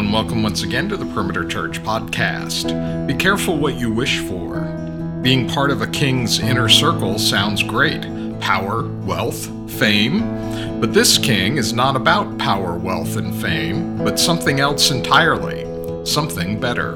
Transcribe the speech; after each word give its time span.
and 0.00 0.14
welcome 0.14 0.42
once 0.42 0.62
again 0.62 0.88
to 0.88 0.96
the 0.96 1.04
Perimeter 1.12 1.44
Church 1.44 1.82
podcast. 1.82 3.06
Be 3.06 3.12
careful 3.12 3.58
what 3.58 3.74
you 3.74 3.92
wish 3.92 4.20
for. 4.20 4.62
Being 5.20 5.46
part 5.46 5.70
of 5.70 5.82
a 5.82 5.86
king's 5.86 6.38
inner 6.38 6.70
circle 6.70 7.18
sounds 7.18 7.62
great 7.62 8.00
power, 8.40 8.88
wealth, 9.02 9.50
fame. 9.70 10.20
But 10.80 10.94
this 10.94 11.18
king 11.18 11.58
is 11.58 11.74
not 11.74 11.96
about 11.96 12.38
power, 12.38 12.78
wealth, 12.78 13.16
and 13.16 13.34
fame, 13.42 13.98
but 13.98 14.18
something 14.18 14.58
else 14.58 14.90
entirely, 14.90 15.66
something 16.06 16.58
better. 16.58 16.94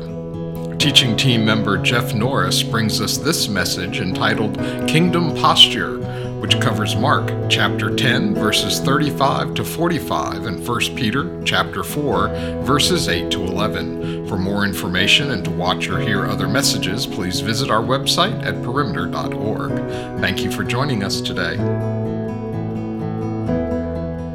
Teaching 0.78 1.14
team 1.14 1.44
member 1.44 1.76
Jeff 1.76 2.14
Norris 2.14 2.62
brings 2.62 3.02
us 3.02 3.18
this 3.18 3.48
message 3.48 4.00
entitled 4.00 4.56
Kingdom 4.88 5.34
Posture 5.34 5.98
which 6.44 6.60
covers 6.60 6.94
Mark 6.94 7.32
chapter 7.48 7.96
10 7.96 8.34
verses 8.34 8.78
35 8.78 9.54
to 9.54 9.64
45 9.64 10.44
and 10.44 10.68
1 10.68 10.80
Peter 10.94 11.42
chapter 11.42 11.82
4 11.82 12.28
verses 12.64 13.08
8 13.08 13.30
to 13.30 13.42
11. 13.44 14.28
For 14.28 14.36
more 14.36 14.66
information 14.66 15.30
and 15.30 15.42
to 15.46 15.50
watch 15.50 15.88
or 15.88 15.98
hear 15.98 16.26
other 16.26 16.46
messages, 16.46 17.06
please 17.06 17.40
visit 17.40 17.70
our 17.70 17.80
website 17.80 18.44
at 18.44 18.62
perimeter.org. 18.62 19.72
Thank 20.20 20.44
you 20.44 20.50
for 20.50 20.64
joining 20.64 21.02
us 21.02 21.22
today. 21.22 21.56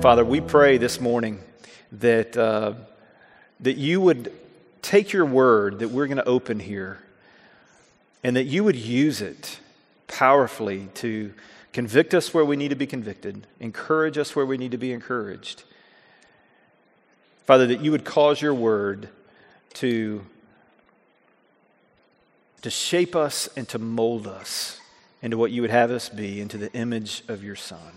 Father, 0.02 0.26
we 0.26 0.42
pray 0.42 0.80
this 0.80 1.00
morning 1.00 1.40
that 1.92 2.36
uh, 2.36 2.74
that 3.60 3.78
you 3.78 4.02
would 4.02 4.34
take 4.82 5.14
your 5.14 5.26
word 5.26 5.78
that 5.78 5.90
we're 5.90 6.08
going 6.08 6.18
to 6.18 6.28
open 6.28 6.60
here 6.60 7.04
and 8.24 8.36
that 8.36 8.46
you 8.46 8.64
would 8.64 8.78
use 8.78 9.22
it 9.22 9.60
powerfully 10.08 10.88
to 10.96 11.36
Convict 11.74 12.14
us 12.14 12.34
where 12.34 12.46
we 12.46 12.56
need 12.56 12.70
to 12.70 12.76
be 12.76 12.88
convicted. 12.88 13.46
Encourage 13.60 14.18
us 14.18 14.36
where 14.36 14.46
we 14.46 14.58
need 14.58 14.72
to 14.72 14.78
be 14.78 14.92
encouraged. 14.92 15.64
Father, 17.46 17.68
that 17.68 17.82
you 17.82 17.92
would 17.92 18.06
cause 18.06 18.42
your 18.42 18.54
word 18.54 19.10
to, 19.76 20.24
to 22.62 22.70
shape 22.70 23.16
us 23.16 23.50
and 23.56 23.68
to 23.70 23.80
mold 23.80 24.28
us 24.28 24.80
into 25.22 25.38
what 25.38 25.52
you 25.52 25.62
would 25.62 25.72
have 25.72 25.92
us 25.92 26.10
be, 26.10 26.42
into 26.42 26.58
the 26.58 26.72
image 26.74 27.24
of 27.28 27.44
your 27.44 27.56
Son. 27.56 27.94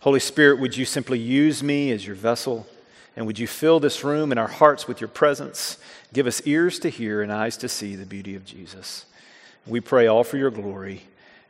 Holy 0.00 0.20
Spirit, 0.20 0.60
would 0.60 0.76
you 0.76 0.84
simply 0.84 1.18
use 1.18 1.62
me 1.62 1.90
as 1.90 2.06
your 2.06 2.16
vessel? 2.16 2.66
And 3.16 3.26
would 3.26 3.38
you 3.38 3.46
fill 3.46 3.80
this 3.80 4.04
room 4.04 4.30
and 4.30 4.38
our 4.38 4.48
hearts 4.48 4.86
with 4.88 5.00
your 5.00 5.08
presence? 5.08 5.78
Give 6.12 6.26
us 6.26 6.40
ears 6.46 6.78
to 6.80 6.88
hear 6.88 7.20
and 7.20 7.32
eyes 7.32 7.56
to 7.58 7.68
see 7.68 7.96
the 7.96 8.06
beauty 8.06 8.34
of 8.34 8.44
Jesus. 8.44 9.04
We 9.66 9.80
pray 9.80 10.06
all 10.06 10.24
for 10.24 10.38
your 10.38 10.50
glory. 10.50 11.02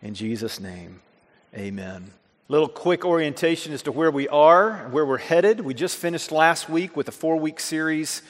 In 0.02 0.14
Jesus' 0.14 0.58
name. 0.58 1.00
Amen. 1.56 2.12
Little 2.46 2.68
quick 2.68 3.04
orientation 3.04 3.72
as 3.72 3.82
to 3.82 3.90
where 3.90 4.12
we 4.12 4.28
are, 4.28 4.86
where 4.92 5.04
we're 5.04 5.18
headed. 5.18 5.58
We 5.58 5.74
just 5.74 5.96
finished 5.96 6.30
last 6.30 6.68
week 6.68 6.96
with 6.96 7.08
a 7.08 7.12
four 7.12 7.36
week 7.38 7.58
series 7.58 8.22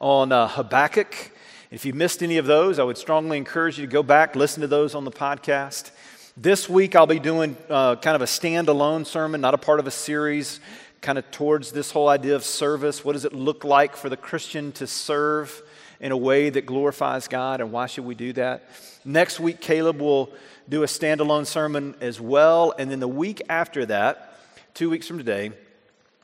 on 0.00 0.30
uh, 0.30 0.46
Habakkuk. 0.46 1.32
If 1.72 1.84
you 1.84 1.92
missed 1.92 2.22
any 2.22 2.38
of 2.38 2.46
those, 2.46 2.78
I 2.78 2.84
would 2.84 2.96
strongly 2.96 3.36
encourage 3.36 3.80
you 3.80 3.86
to 3.86 3.90
go 3.90 4.04
back, 4.04 4.36
listen 4.36 4.60
to 4.60 4.68
those 4.68 4.94
on 4.94 5.04
the 5.04 5.10
podcast. 5.10 5.90
This 6.36 6.68
week, 6.68 6.94
I'll 6.94 7.08
be 7.08 7.18
doing 7.18 7.56
uh, 7.68 7.96
kind 7.96 8.14
of 8.14 8.22
a 8.22 8.26
standalone 8.26 9.04
sermon, 9.04 9.40
not 9.40 9.54
a 9.54 9.58
part 9.58 9.80
of 9.80 9.88
a 9.88 9.90
series, 9.90 10.60
kind 11.00 11.18
of 11.18 11.28
towards 11.32 11.72
this 11.72 11.90
whole 11.90 12.08
idea 12.08 12.36
of 12.36 12.44
service. 12.44 13.04
What 13.04 13.14
does 13.14 13.24
it 13.24 13.32
look 13.32 13.64
like 13.64 13.96
for 13.96 14.08
the 14.08 14.16
Christian 14.16 14.70
to 14.72 14.86
serve 14.86 15.62
in 15.98 16.12
a 16.12 16.16
way 16.16 16.48
that 16.48 16.64
glorifies 16.64 17.26
God, 17.26 17.60
and 17.60 17.72
why 17.72 17.86
should 17.86 18.04
we 18.04 18.14
do 18.14 18.32
that? 18.34 18.70
Next 19.04 19.40
week, 19.40 19.60
Caleb 19.60 20.00
will 20.00 20.30
do 20.68 20.82
a 20.82 20.86
standalone 20.86 21.46
sermon 21.46 21.94
as 22.00 22.20
well. 22.20 22.74
And 22.78 22.90
then 22.90 23.00
the 23.00 23.08
week 23.08 23.42
after 23.48 23.86
that, 23.86 24.38
two 24.74 24.90
weeks 24.90 25.06
from 25.06 25.18
today, 25.18 25.52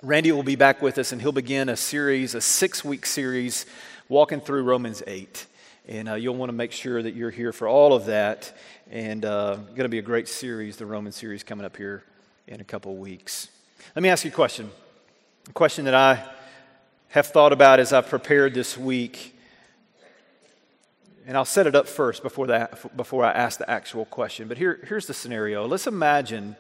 Randy 0.02 0.32
will 0.32 0.42
be 0.42 0.56
back 0.56 0.82
with 0.82 0.98
us 0.98 1.12
and 1.12 1.22
he'll 1.22 1.32
begin 1.32 1.70
a 1.70 1.76
series, 1.76 2.34
a 2.34 2.40
six 2.40 2.84
week 2.84 3.06
series, 3.06 3.64
walking 4.08 4.40
through 4.40 4.64
Romans 4.64 5.02
8. 5.06 5.46
And 5.88 6.08
uh, 6.08 6.14
you'll 6.14 6.36
want 6.36 6.50
to 6.50 6.54
make 6.54 6.72
sure 6.72 7.02
that 7.02 7.14
you're 7.14 7.30
here 7.30 7.52
for 7.52 7.68
all 7.68 7.94
of 7.94 8.06
that. 8.06 8.56
And 8.90 9.24
uh, 9.24 9.56
going 9.56 9.82
to 9.84 9.88
be 9.88 9.98
a 9.98 10.02
great 10.02 10.28
series, 10.28 10.76
the 10.76 10.86
Roman 10.86 11.12
series 11.12 11.42
coming 11.42 11.64
up 11.64 11.76
here 11.76 12.04
in 12.46 12.60
a 12.60 12.64
couple 12.64 12.94
weeks. 12.96 13.48
Let 13.96 14.02
me 14.02 14.08
ask 14.10 14.24
you 14.24 14.30
a 14.30 14.34
question. 14.34 14.70
A 15.48 15.52
question 15.52 15.86
that 15.86 15.94
I 15.94 16.22
have 17.08 17.28
thought 17.28 17.52
about 17.52 17.80
as 17.80 17.92
I've 17.92 18.08
prepared 18.08 18.54
this 18.54 18.76
week 18.76 19.33
and 21.26 21.36
I'll 21.36 21.44
set 21.44 21.66
it 21.66 21.74
up 21.74 21.88
first 21.88 22.22
before, 22.22 22.48
that, 22.48 22.96
before 22.96 23.24
I 23.24 23.32
ask 23.32 23.58
the 23.58 23.70
actual 23.70 24.04
question. 24.04 24.46
But 24.46 24.58
here, 24.58 24.80
here's 24.86 25.06
the 25.06 25.14
scenario. 25.14 25.66
Let's 25.66 25.86
imagine 25.86 26.56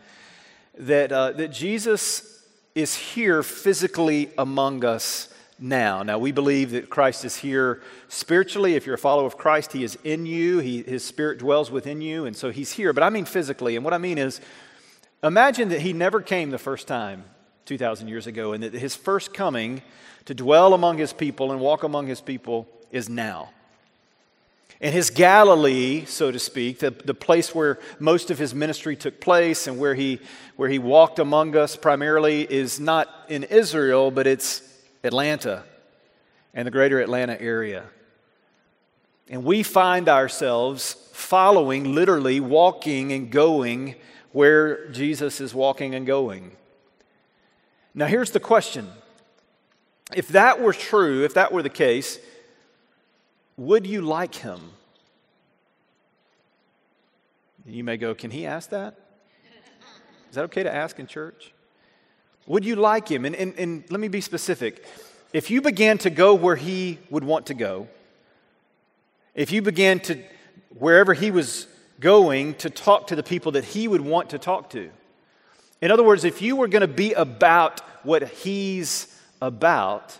that, 0.78 1.12
uh, 1.12 1.32
that 1.32 1.48
Jesus 1.48 2.42
is 2.74 2.94
here 2.94 3.42
physically 3.42 4.30
among 4.38 4.84
us 4.84 5.28
now. 5.58 6.02
Now, 6.02 6.18
we 6.18 6.32
believe 6.32 6.72
that 6.72 6.90
Christ 6.90 7.24
is 7.24 7.36
here 7.36 7.82
spiritually. 8.08 8.74
If 8.74 8.86
you're 8.86 8.96
a 8.96 8.98
follower 8.98 9.26
of 9.26 9.36
Christ, 9.36 9.72
He 9.72 9.84
is 9.84 9.96
in 10.02 10.26
you, 10.26 10.58
he, 10.58 10.82
His 10.82 11.04
Spirit 11.04 11.38
dwells 11.38 11.70
within 11.70 12.00
you, 12.00 12.24
and 12.24 12.36
so 12.36 12.50
He's 12.50 12.72
here. 12.72 12.92
But 12.92 13.04
I 13.04 13.10
mean 13.10 13.24
physically. 13.24 13.76
And 13.76 13.84
what 13.84 13.94
I 13.94 13.98
mean 13.98 14.18
is, 14.18 14.40
imagine 15.22 15.68
that 15.68 15.82
He 15.82 15.92
never 15.92 16.20
came 16.20 16.50
the 16.50 16.58
first 16.58 16.88
time 16.88 17.24
2,000 17.66 18.08
years 18.08 18.26
ago, 18.26 18.52
and 18.52 18.62
that 18.62 18.72
His 18.72 18.96
first 18.96 19.32
coming 19.32 19.82
to 20.24 20.34
dwell 20.34 20.74
among 20.74 20.98
His 20.98 21.12
people 21.12 21.52
and 21.52 21.60
walk 21.60 21.82
among 21.82 22.06
His 22.06 22.20
people 22.20 22.66
is 22.90 23.08
now. 23.08 23.50
And 24.84 24.92
his 24.92 25.08
Galilee, 25.08 26.04
so 26.04 26.30
to 26.30 26.38
speak, 26.38 26.80
the, 26.80 26.90
the 26.90 27.14
place 27.14 27.54
where 27.54 27.78
most 27.98 28.30
of 28.30 28.38
his 28.38 28.54
ministry 28.54 28.96
took 28.96 29.18
place 29.18 29.66
and 29.66 29.78
where 29.78 29.94
he, 29.94 30.20
where 30.56 30.68
he 30.68 30.78
walked 30.78 31.18
among 31.18 31.56
us 31.56 31.74
primarily, 31.74 32.42
is 32.42 32.78
not 32.78 33.08
in 33.30 33.44
Israel, 33.44 34.10
but 34.10 34.26
it's 34.26 34.60
Atlanta 35.02 35.64
and 36.52 36.66
the 36.66 36.70
greater 36.70 37.00
Atlanta 37.00 37.40
area. 37.40 37.84
And 39.30 39.42
we 39.42 39.62
find 39.62 40.06
ourselves 40.06 40.92
following, 41.14 41.94
literally 41.94 42.38
walking 42.38 43.10
and 43.10 43.30
going 43.30 43.94
where 44.32 44.86
Jesus 44.88 45.40
is 45.40 45.54
walking 45.54 45.94
and 45.94 46.06
going. 46.06 46.58
Now, 47.94 48.04
here's 48.04 48.32
the 48.32 48.40
question 48.40 48.90
if 50.14 50.28
that 50.28 50.60
were 50.60 50.74
true, 50.74 51.24
if 51.24 51.32
that 51.32 51.52
were 51.52 51.62
the 51.62 51.70
case, 51.70 52.18
would 53.56 53.86
you 53.86 54.00
like 54.00 54.34
him? 54.34 54.60
You 57.66 57.84
may 57.84 57.96
go, 57.96 58.14
Can 58.14 58.30
he 58.30 58.46
ask 58.46 58.70
that? 58.70 58.98
Is 60.28 60.36
that 60.36 60.44
okay 60.44 60.64
to 60.64 60.74
ask 60.74 60.98
in 60.98 61.06
church? 61.06 61.52
Would 62.46 62.64
you 62.64 62.76
like 62.76 63.08
him? 63.08 63.24
And, 63.24 63.36
and, 63.36 63.54
and 63.56 63.84
let 63.88 64.00
me 64.00 64.08
be 64.08 64.20
specific. 64.20 64.84
If 65.32 65.50
you 65.50 65.62
began 65.62 65.96
to 65.98 66.10
go 66.10 66.34
where 66.34 66.56
he 66.56 66.98
would 67.08 67.24
want 67.24 67.46
to 67.46 67.54
go, 67.54 67.88
if 69.34 69.50
you 69.50 69.62
began 69.62 70.00
to, 70.00 70.18
wherever 70.70 71.14
he 71.14 71.30
was 71.30 71.66
going, 72.00 72.54
to 72.56 72.68
talk 72.68 73.06
to 73.08 73.16
the 73.16 73.22
people 73.22 73.52
that 73.52 73.64
he 73.64 73.88
would 73.88 74.00
want 74.00 74.30
to 74.30 74.38
talk 74.38 74.70
to, 74.70 74.90
in 75.80 75.90
other 75.90 76.02
words, 76.02 76.24
if 76.24 76.42
you 76.42 76.56
were 76.56 76.68
going 76.68 76.82
to 76.82 76.88
be 76.88 77.12
about 77.12 77.80
what 78.04 78.28
he's 78.28 79.18
about, 79.40 80.18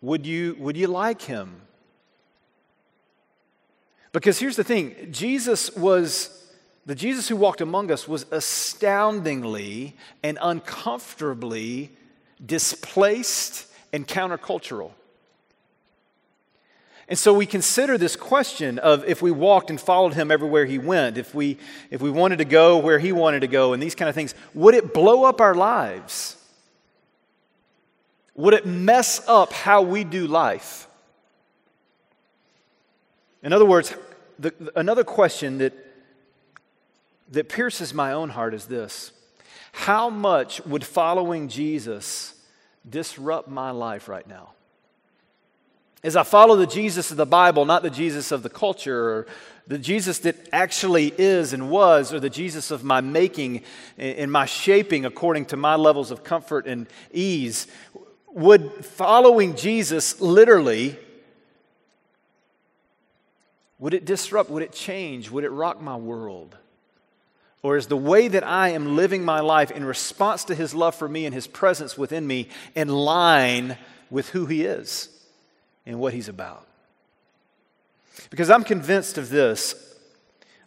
would 0.00 0.26
you, 0.26 0.56
would 0.58 0.76
you 0.76 0.86
like 0.86 1.22
him? 1.22 1.60
Because 4.14 4.38
here's 4.38 4.54
the 4.54 4.64
thing 4.64 4.94
Jesus 5.10 5.74
was, 5.76 6.30
the 6.86 6.94
Jesus 6.94 7.28
who 7.28 7.34
walked 7.34 7.60
among 7.60 7.90
us 7.90 8.06
was 8.06 8.24
astoundingly 8.30 9.96
and 10.22 10.38
uncomfortably 10.40 11.90
displaced 12.44 13.66
and 13.92 14.06
countercultural. 14.06 14.92
And 17.08 17.18
so 17.18 17.34
we 17.34 17.44
consider 17.44 17.98
this 17.98 18.14
question 18.14 18.78
of 18.78 19.04
if 19.04 19.20
we 19.20 19.32
walked 19.32 19.68
and 19.68 19.80
followed 19.80 20.14
him 20.14 20.30
everywhere 20.30 20.64
he 20.64 20.78
went, 20.78 21.18
if 21.18 21.34
we, 21.34 21.58
if 21.90 22.00
we 22.00 22.08
wanted 22.08 22.36
to 22.36 22.44
go 22.44 22.78
where 22.78 23.00
he 23.00 23.10
wanted 23.10 23.40
to 23.40 23.48
go, 23.48 23.72
and 23.72 23.82
these 23.82 23.96
kind 23.96 24.08
of 24.08 24.14
things, 24.14 24.32
would 24.54 24.74
it 24.74 24.94
blow 24.94 25.24
up 25.24 25.40
our 25.40 25.56
lives? 25.56 26.36
Would 28.36 28.54
it 28.54 28.64
mess 28.64 29.26
up 29.26 29.52
how 29.52 29.82
we 29.82 30.04
do 30.04 30.28
life? 30.28 30.86
In 33.44 33.52
other 33.52 33.66
words, 33.66 33.94
the, 34.38 34.54
another 34.74 35.04
question 35.04 35.58
that, 35.58 35.74
that 37.30 37.50
pierces 37.50 37.92
my 37.92 38.12
own 38.12 38.30
heart 38.30 38.54
is 38.54 38.66
this 38.66 39.12
How 39.72 40.08
much 40.10 40.64
would 40.64 40.82
following 40.82 41.48
Jesus 41.48 42.34
disrupt 42.88 43.48
my 43.48 43.70
life 43.70 44.08
right 44.08 44.26
now? 44.26 44.52
As 46.02 46.16
I 46.16 46.22
follow 46.22 46.56
the 46.56 46.66
Jesus 46.66 47.10
of 47.10 47.18
the 47.18 47.26
Bible, 47.26 47.64
not 47.64 47.82
the 47.82 47.90
Jesus 47.90 48.32
of 48.32 48.42
the 48.42 48.50
culture, 48.50 49.10
or 49.10 49.26
the 49.66 49.78
Jesus 49.78 50.18
that 50.20 50.36
actually 50.52 51.14
is 51.16 51.52
and 51.52 51.70
was, 51.70 52.12
or 52.12 52.20
the 52.20 52.30
Jesus 52.30 52.70
of 52.70 52.82
my 52.82 53.00
making 53.02 53.62
and 53.98 54.32
my 54.32 54.46
shaping 54.46 55.04
according 55.04 55.46
to 55.46 55.56
my 55.56 55.76
levels 55.76 56.10
of 56.10 56.24
comfort 56.24 56.66
and 56.66 56.86
ease, 57.12 57.66
would 58.28 58.84
following 58.84 59.54
Jesus 59.54 60.20
literally 60.20 60.98
would 63.84 63.92
it 63.92 64.06
disrupt? 64.06 64.48
Would 64.48 64.62
it 64.62 64.72
change? 64.72 65.30
Would 65.30 65.44
it 65.44 65.50
rock 65.50 65.78
my 65.78 65.94
world? 65.94 66.56
Or 67.62 67.76
is 67.76 67.86
the 67.86 67.98
way 67.98 68.28
that 68.28 68.42
I 68.42 68.70
am 68.70 68.96
living 68.96 69.26
my 69.26 69.40
life 69.40 69.70
in 69.70 69.84
response 69.84 70.44
to 70.44 70.54
His 70.54 70.74
love 70.74 70.94
for 70.94 71.06
me 71.06 71.26
and 71.26 71.34
His 71.34 71.46
presence 71.46 71.98
within 71.98 72.26
me 72.26 72.48
in 72.74 72.88
line 72.88 73.76
with 74.08 74.30
who 74.30 74.46
He 74.46 74.64
is 74.64 75.10
and 75.84 76.00
what 76.00 76.14
He's 76.14 76.30
about. 76.30 76.66
Because 78.30 78.48
I'm 78.48 78.64
convinced 78.64 79.18
of 79.18 79.28
this. 79.28 79.74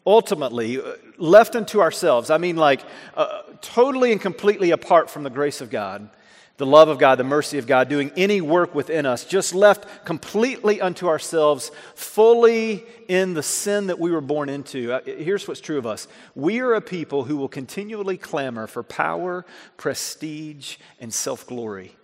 Ultimately, 0.06 0.80
uh, 0.80 0.94
left 1.18 1.56
unto 1.56 1.82
ourselves, 1.82 2.30
I 2.30 2.38
mean, 2.38 2.56
like 2.56 2.84
uh, 3.16 3.42
totally 3.62 4.12
and 4.12 4.22
completely 4.22 4.70
apart 4.70 5.10
from 5.10 5.24
the 5.24 5.32
grace 5.32 5.60
of 5.60 5.72
God, 5.72 6.08
the 6.58 6.66
love 6.66 6.90
of 6.90 6.98
God, 6.98 7.20
the 7.20 7.24
mercy 7.24 7.60
of 7.60 7.68
God, 7.68 7.88
doing 7.88 8.12
any 8.18 8.42
work 8.42 8.74
within 8.74 9.06
us, 9.06 9.24
just 9.24 9.54
left 9.54 10.06
completely 10.06 10.82
unto 10.82 11.08
ourselves, 11.08 11.72
fully 11.94 12.84
in 13.08 13.36
the 13.36 13.44
sin 13.44 13.88
that 13.88 14.00
we 14.00 14.10
were 14.10 14.22
born 14.22 14.50
into. 14.50 14.92
Uh, 14.92 15.02
here's 15.06 15.48
what's 15.48 15.62
true 15.62 15.78
of 15.78 15.86
us 15.86 16.08
we 16.36 16.60
are 16.60 16.74
a 16.74 16.82
people 16.82 17.26
who 17.26 17.38
will 17.38 17.48
continually 17.48 18.18
clamor 18.18 18.66
for 18.66 18.82
power, 18.82 19.46
prestige, 19.78 20.78
and 21.00 21.14
self 21.14 21.46
glory. 21.46 21.96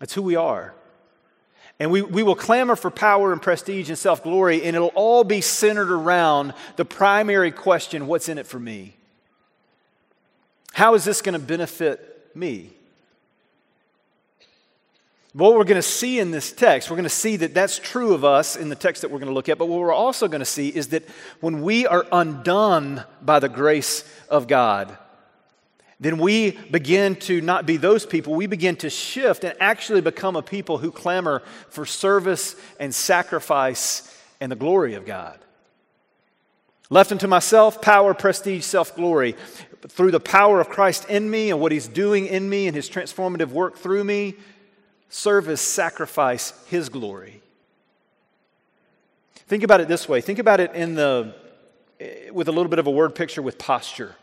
That's 0.00 0.14
who 0.14 0.22
we 0.22 0.34
are. 0.34 0.74
And 1.78 1.92
we, 1.92 2.02
we 2.02 2.22
will 2.22 2.34
clamor 2.34 2.76
for 2.76 2.90
power 2.90 3.32
and 3.32 3.40
prestige 3.40 3.88
and 3.88 3.96
self 3.96 4.24
glory, 4.24 4.64
and 4.64 4.74
it'll 4.74 4.88
all 4.88 5.22
be 5.22 5.40
centered 5.40 5.92
around 5.92 6.54
the 6.74 6.84
primary 6.84 7.52
question 7.52 8.08
what's 8.08 8.28
in 8.28 8.36
it 8.36 8.48
for 8.48 8.58
me? 8.58 8.96
How 10.72 10.94
is 10.94 11.04
this 11.04 11.22
going 11.22 11.34
to 11.34 11.38
benefit 11.38 12.32
me? 12.34 12.72
What 15.32 15.54
we're 15.54 15.64
going 15.64 15.76
to 15.76 15.82
see 15.82 16.18
in 16.18 16.32
this 16.32 16.50
text, 16.50 16.90
we're 16.90 16.96
going 16.96 17.04
to 17.04 17.08
see 17.08 17.36
that 17.36 17.54
that's 17.54 17.78
true 17.78 18.14
of 18.14 18.24
us 18.24 18.56
in 18.56 18.68
the 18.68 18.74
text 18.74 19.02
that 19.02 19.12
we're 19.12 19.20
going 19.20 19.28
to 19.28 19.34
look 19.34 19.48
at, 19.48 19.58
but 19.58 19.66
what 19.66 19.78
we're 19.78 19.92
also 19.92 20.26
going 20.26 20.40
to 20.40 20.44
see 20.44 20.68
is 20.68 20.88
that 20.88 21.04
when 21.40 21.62
we 21.62 21.86
are 21.86 22.04
undone 22.10 23.04
by 23.22 23.38
the 23.38 23.48
grace 23.48 24.02
of 24.28 24.48
God, 24.48 24.98
then 26.00 26.18
we 26.18 26.52
begin 26.52 27.14
to 27.14 27.40
not 27.40 27.64
be 27.64 27.76
those 27.76 28.06
people. 28.06 28.34
We 28.34 28.46
begin 28.46 28.74
to 28.76 28.90
shift 28.90 29.44
and 29.44 29.54
actually 29.60 30.00
become 30.00 30.34
a 30.34 30.42
people 30.42 30.78
who 30.78 30.90
clamor 30.90 31.42
for 31.68 31.86
service 31.86 32.56
and 32.80 32.92
sacrifice 32.92 34.18
and 34.40 34.50
the 34.50 34.56
glory 34.56 34.94
of 34.94 35.04
God. 35.06 35.38
Left 36.88 37.12
unto 37.12 37.28
myself, 37.28 37.80
power, 37.80 38.14
prestige, 38.14 38.64
self 38.64 38.96
glory. 38.96 39.36
Through 39.88 40.10
the 40.10 40.20
power 40.20 40.60
of 40.60 40.68
Christ 40.68 41.08
in 41.08 41.30
me 41.30 41.50
and 41.50 41.60
what 41.60 41.70
He's 41.70 41.86
doing 41.86 42.26
in 42.26 42.48
me 42.48 42.66
and 42.66 42.74
His 42.74 42.90
transformative 42.90 43.48
work 43.48 43.76
through 43.76 44.02
me, 44.02 44.34
service, 45.10 45.60
sacrifice, 45.60 46.54
His 46.68 46.88
glory. 46.88 47.42
Think 49.34 49.62
about 49.62 49.80
it 49.80 49.88
this 49.88 50.08
way. 50.08 50.20
Think 50.20 50.38
about 50.38 50.60
it 50.60 50.72
in 50.74 50.94
the, 50.94 51.34
with 52.32 52.48
a 52.48 52.52
little 52.52 52.70
bit 52.70 52.78
of 52.78 52.86
a 52.86 52.90
word 52.90 53.14
picture 53.14 53.42
with 53.42 53.58
posture. 53.58 54.14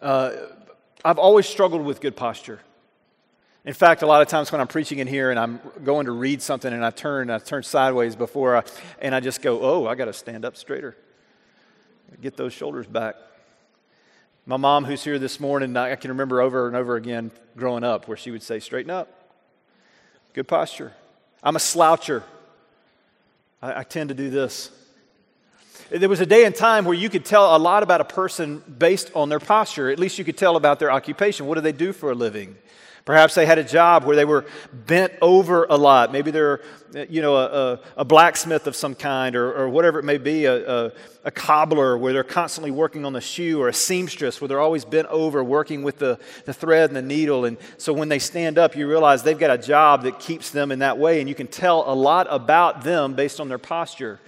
Uh, 0.00 0.32
I've 1.04 1.18
always 1.18 1.46
struggled 1.46 1.84
with 1.84 2.00
good 2.00 2.14
posture. 2.14 2.60
In 3.64 3.74
fact, 3.74 4.02
a 4.02 4.06
lot 4.06 4.22
of 4.22 4.28
times 4.28 4.52
when 4.52 4.60
I'm 4.60 4.68
preaching 4.68 4.98
in 4.98 5.06
here 5.06 5.30
and 5.30 5.38
I'm 5.38 5.60
going 5.82 6.06
to 6.06 6.12
read 6.12 6.40
something 6.40 6.72
and 6.72 6.84
I 6.84 6.90
turn, 6.90 7.30
I 7.30 7.38
turn 7.38 7.62
sideways 7.62 8.16
before, 8.16 8.56
I, 8.56 8.62
and 9.00 9.14
I 9.14 9.20
just 9.20 9.42
go, 9.42 9.60
oh, 9.60 9.86
I 9.86 9.94
got 9.94 10.06
to 10.06 10.12
stand 10.12 10.44
up 10.44 10.56
straighter. 10.56 10.96
Get 12.20 12.36
those 12.36 12.52
shoulders 12.52 12.86
back. 12.86 13.16
My 14.48 14.56
mom, 14.56 14.86
who's 14.86 15.04
here 15.04 15.18
this 15.18 15.40
morning, 15.40 15.76
I 15.76 15.94
can 15.96 16.10
remember 16.10 16.40
over 16.40 16.68
and 16.68 16.74
over 16.74 16.96
again 16.96 17.32
growing 17.54 17.84
up 17.84 18.08
where 18.08 18.16
she 18.16 18.30
would 18.30 18.42
say, 18.42 18.60
straighten 18.60 18.90
up. 18.90 19.06
Good 20.32 20.48
posture. 20.48 20.94
I'm 21.42 21.54
a 21.54 21.58
sloucher. 21.58 22.22
I, 23.60 23.80
I 23.80 23.82
tend 23.82 24.08
to 24.08 24.14
do 24.14 24.30
this. 24.30 24.70
There 25.90 26.08
was 26.08 26.20
a 26.20 26.26
day 26.26 26.46
and 26.46 26.54
time 26.54 26.86
where 26.86 26.94
you 26.94 27.10
could 27.10 27.26
tell 27.26 27.54
a 27.54 27.58
lot 27.58 27.82
about 27.82 28.00
a 28.00 28.06
person 28.06 28.62
based 28.78 29.10
on 29.14 29.28
their 29.28 29.38
posture. 29.38 29.90
At 29.90 29.98
least 29.98 30.18
you 30.18 30.24
could 30.24 30.38
tell 30.38 30.56
about 30.56 30.78
their 30.78 30.90
occupation. 30.90 31.44
What 31.44 31.56
do 31.56 31.60
they 31.60 31.70
do 31.70 31.92
for 31.92 32.10
a 32.10 32.14
living? 32.14 32.56
Perhaps 33.08 33.36
they 33.36 33.46
had 33.46 33.56
a 33.56 33.64
job 33.64 34.04
where 34.04 34.14
they 34.14 34.26
were 34.26 34.44
bent 34.70 35.14
over 35.22 35.66
a 35.70 35.78
lot. 35.78 36.12
Maybe 36.12 36.30
they're, 36.30 36.60
you 37.08 37.22
know, 37.22 37.38
a, 37.38 37.80
a 37.96 38.04
blacksmith 38.04 38.66
of 38.66 38.76
some 38.76 38.94
kind 38.94 39.34
or, 39.34 39.50
or 39.50 39.70
whatever 39.70 39.98
it 39.98 40.02
may 40.02 40.18
be, 40.18 40.44
a, 40.44 40.88
a, 40.88 40.92
a, 41.24 41.30
cobbler 41.30 41.96
where 41.96 42.12
they're 42.12 42.22
constantly 42.22 42.70
working 42.70 43.06
on 43.06 43.14
the 43.14 43.22
shoe 43.22 43.62
or 43.62 43.68
a 43.68 43.72
seamstress 43.72 44.42
where 44.42 44.48
they're 44.48 44.60
always 44.60 44.84
bent 44.84 45.08
over 45.08 45.42
working 45.42 45.82
with 45.82 45.98
the, 45.98 46.18
the 46.44 46.52
thread 46.52 46.90
and 46.90 46.96
the 46.98 47.00
needle. 47.00 47.46
And 47.46 47.56
so 47.78 47.94
when 47.94 48.10
they 48.10 48.18
stand 48.18 48.58
up, 48.58 48.76
you 48.76 48.86
realize 48.86 49.22
they've 49.22 49.38
got 49.38 49.58
a 49.58 49.62
job 49.62 50.02
that 50.02 50.20
keeps 50.20 50.50
them 50.50 50.70
in 50.70 50.80
that 50.80 50.98
way. 50.98 51.20
And 51.20 51.30
you 51.30 51.34
can 51.34 51.46
tell 51.46 51.90
a 51.90 51.94
lot 51.94 52.26
about 52.28 52.84
them 52.84 53.14
based 53.14 53.40
on 53.40 53.48
their 53.48 53.56
posture. 53.56 54.20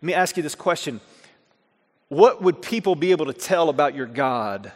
Let 0.00 0.06
me 0.06 0.14
ask 0.14 0.36
you 0.36 0.44
this 0.44 0.54
question 0.54 1.00
What 2.08 2.40
would 2.40 2.62
people 2.62 2.94
be 2.94 3.10
able 3.10 3.26
to 3.26 3.32
tell 3.32 3.68
about 3.68 3.96
your 3.96 4.06
God? 4.06 4.70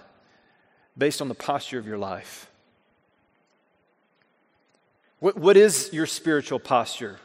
Based 0.97 1.21
on 1.21 1.29
the 1.29 1.35
posture 1.35 1.79
of 1.79 1.87
your 1.87 1.99
life. 1.99 2.51
What, 5.21 5.37
what 5.37 5.57
is 5.57 5.91
your 5.93 6.07
spiritual 6.07 6.59
posture? 6.59 7.19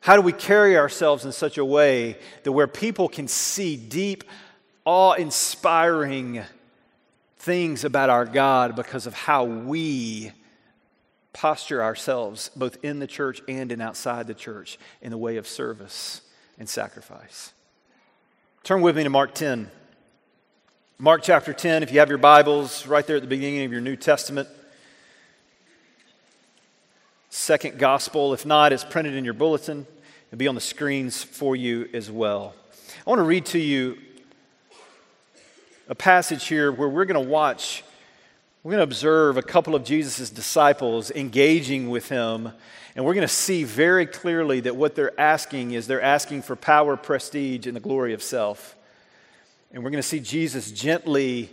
How 0.00 0.16
do 0.16 0.22
we 0.22 0.32
carry 0.32 0.76
ourselves 0.76 1.24
in 1.24 1.32
such 1.32 1.58
a 1.58 1.64
way 1.64 2.16
that 2.42 2.52
where 2.52 2.66
people 2.66 3.08
can 3.08 3.28
see 3.28 3.76
deep, 3.76 4.24
awe 4.84 5.12
inspiring 5.12 6.42
things 7.38 7.84
about 7.84 8.10
our 8.10 8.24
God 8.24 8.74
because 8.74 9.06
of 9.06 9.14
how 9.14 9.44
we 9.44 10.32
posture 11.32 11.82
ourselves, 11.82 12.50
both 12.56 12.82
in 12.82 12.98
the 12.98 13.06
church 13.06 13.40
and 13.46 13.70
in 13.70 13.80
outside 13.80 14.26
the 14.26 14.34
church, 14.34 14.78
in 15.02 15.10
the 15.10 15.18
way 15.18 15.36
of 15.36 15.46
service 15.46 16.22
and 16.58 16.68
sacrifice? 16.68 17.52
Turn 18.64 18.80
with 18.80 18.96
me 18.96 19.04
to 19.04 19.10
Mark 19.10 19.34
10. 19.34 19.70
Mark 21.02 21.24
chapter 21.24 21.52
10, 21.52 21.82
if 21.82 21.90
you 21.90 21.98
have 21.98 22.10
your 22.10 22.16
Bibles, 22.16 22.86
right 22.86 23.04
there 23.04 23.16
at 23.16 23.22
the 23.22 23.28
beginning 23.28 23.64
of 23.64 23.72
your 23.72 23.80
New 23.80 23.96
Testament. 23.96 24.48
Second 27.28 27.76
gospel. 27.76 28.32
If 28.32 28.46
not, 28.46 28.72
it's 28.72 28.84
printed 28.84 29.14
in 29.14 29.24
your 29.24 29.34
bulletin. 29.34 29.84
It'll 30.28 30.38
be 30.38 30.46
on 30.46 30.54
the 30.54 30.60
screens 30.60 31.24
for 31.24 31.56
you 31.56 31.88
as 31.92 32.08
well. 32.08 32.54
I 33.04 33.10
want 33.10 33.18
to 33.18 33.24
read 33.24 33.46
to 33.46 33.58
you 33.58 33.98
a 35.88 35.94
passage 35.96 36.46
here 36.46 36.70
where 36.70 36.88
we're 36.88 37.04
going 37.04 37.20
to 37.20 37.28
watch, 37.28 37.82
we're 38.62 38.70
going 38.70 38.78
to 38.78 38.84
observe 38.84 39.36
a 39.36 39.42
couple 39.42 39.74
of 39.74 39.82
Jesus' 39.82 40.30
disciples 40.30 41.10
engaging 41.10 41.90
with 41.90 42.10
him. 42.10 42.52
And 42.94 43.04
we're 43.04 43.14
going 43.14 43.26
to 43.26 43.34
see 43.34 43.64
very 43.64 44.06
clearly 44.06 44.60
that 44.60 44.76
what 44.76 44.94
they're 44.94 45.18
asking 45.20 45.72
is 45.72 45.88
they're 45.88 46.00
asking 46.00 46.42
for 46.42 46.54
power, 46.54 46.96
prestige, 46.96 47.66
and 47.66 47.74
the 47.74 47.80
glory 47.80 48.14
of 48.14 48.22
self. 48.22 48.76
And 49.72 49.82
we're 49.82 49.90
going 49.90 50.02
to 50.02 50.08
see 50.08 50.20
Jesus 50.20 50.70
gently 50.70 51.50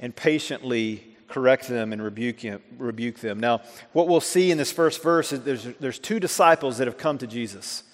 and 0.00 0.14
patiently 0.14 1.04
correct 1.28 1.68
them 1.68 1.92
and 1.92 2.02
rebuke, 2.02 2.40
him, 2.40 2.60
rebuke 2.76 3.20
them. 3.20 3.38
Now, 3.38 3.62
what 3.92 4.08
we'll 4.08 4.20
see 4.20 4.50
in 4.50 4.58
this 4.58 4.72
first 4.72 5.02
verse 5.02 5.32
is 5.32 5.42
there's, 5.42 5.64
there's 5.78 5.98
two 5.98 6.18
disciples 6.18 6.78
that 6.78 6.88
have 6.88 6.98
come 6.98 7.18
to 7.18 7.26
Jesus. 7.26 7.84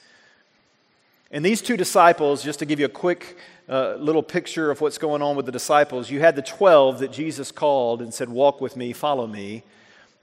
And 1.30 1.44
these 1.44 1.60
two 1.60 1.76
disciples, 1.76 2.42
just 2.42 2.60
to 2.60 2.64
give 2.64 2.80
you 2.80 2.86
a 2.86 2.90
quick 2.90 3.36
uh, 3.68 3.96
little 3.96 4.22
picture 4.22 4.70
of 4.70 4.80
what's 4.80 4.96
going 4.96 5.20
on 5.20 5.36
with 5.36 5.44
the 5.44 5.52
disciples, 5.52 6.10
you 6.10 6.20
had 6.20 6.36
the 6.36 6.42
12 6.42 7.00
that 7.00 7.12
Jesus 7.12 7.52
called 7.52 8.00
and 8.00 8.14
said, 8.14 8.30
Walk 8.30 8.60
with 8.60 8.76
me, 8.76 8.92
follow 8.92 9.26
me. 9.26 9.62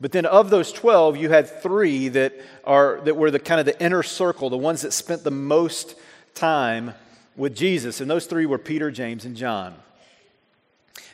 But 0.01 0.11
then 0.11 0.25
of 0.25 0.49
those 0.49 0.71
12, 0.71 1.17
you 1.17 1.29
had 1.29 1.47
three 1.61 2.07
that, 2.09 2.33
are, 2.63 2.99
that 3.01 3.15
were 3.15 3.29
the 3.29 3.39
kind 3.39 3.59
of 3.59 3.65
the 3.65 3.79
inner 3.81 4.01
circle, 4.01 4.49
the 4.49 4.57
ones 4.57 4.81
that 4.81 4.91
spent 4.91 5.23
the 5.23 5.31
most 5.31 5.95
time 6.33 6.95
with 7.35 7.55
Jesus, 7.55 8.01
and 8.01 8.09
those 8.09 8.25
three 8.25 8.45
were 8.45 8.57
Peter, 8.57 8.91
James, 8.91 9.25
and 9.25 9.35
John. 9.35 9.75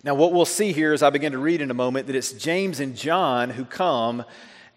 Now, 0.04 0.16
what 0.16 0.32
we'll 0.32 0.46
see 0.46 0.72
here 0.72 0.94
as 0.94 1.04
I 1.04 1.10
begin 1.10 1.34
to 1.34 1.38
read 1.38 1.62
in 1.62 1.72
a 1.72 1.74
moment 1.74 2.08
that 2.08 2.16
it's 2.16 2.32
James 2.32 2.80
and 2.80 2.96
John 2.96 3.50
who 3.50 3.66
come 3.66 4.24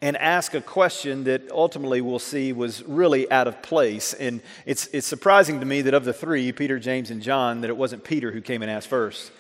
and 0.01 0.17
ask 0.17 0.55
a 0.55 0.61
question 0.61 1.25
that 1.25 1.49
ultimately 1.53 2.01
we'll 2.01 2.19
see 2.19 2.53
was 2.53 2.83
really 2.83 3.31
out 3.31 3.47
of 3.47 3.63
place. 3.63 4.15
And 4.15 4.41
it's, 4.67 4.89
it's 4.89 5.07
surprising 5.07 5.61
to 5.61 5.67
me 5.67 5.81
that 5.83 5.95
of 5.95 6.05
the 6.05 6.13
three, 6.13 6.51
Peter, 6.51 6.81
James, 6.81 7.11
and 7.13 7.23
John, 7.23 7.61
that 7.61 7.71
it 7.71 7.77
wasn't 7.77 8.03
Peter 8.03 8.33
who 8.33 8.41
came 8.41 8.63
and 8.63 8.71
asked 8.71 8.89
first. 8.89 9.31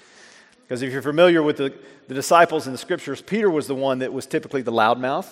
Because 0.62 0.82
if 0.82 0.92
you're 0.92 1.02
familiar 1.02 1.42
with 1.42 1.56
the, 1.56 1.74
the 2.06 2.14
disciples 2.14 2.66
in 2.66 2.72
the 2.72 2.78
scriptures, 2.78 3.20
Peter 3.20 3.50
was 3.50 3.66
the 3.66 3.74
one 3.74 3.98
that 3.98 4.12
was 4.12 4.24
typically 4.24 4.62
the 4.62 4.70
loudmouth. 4.70 5.26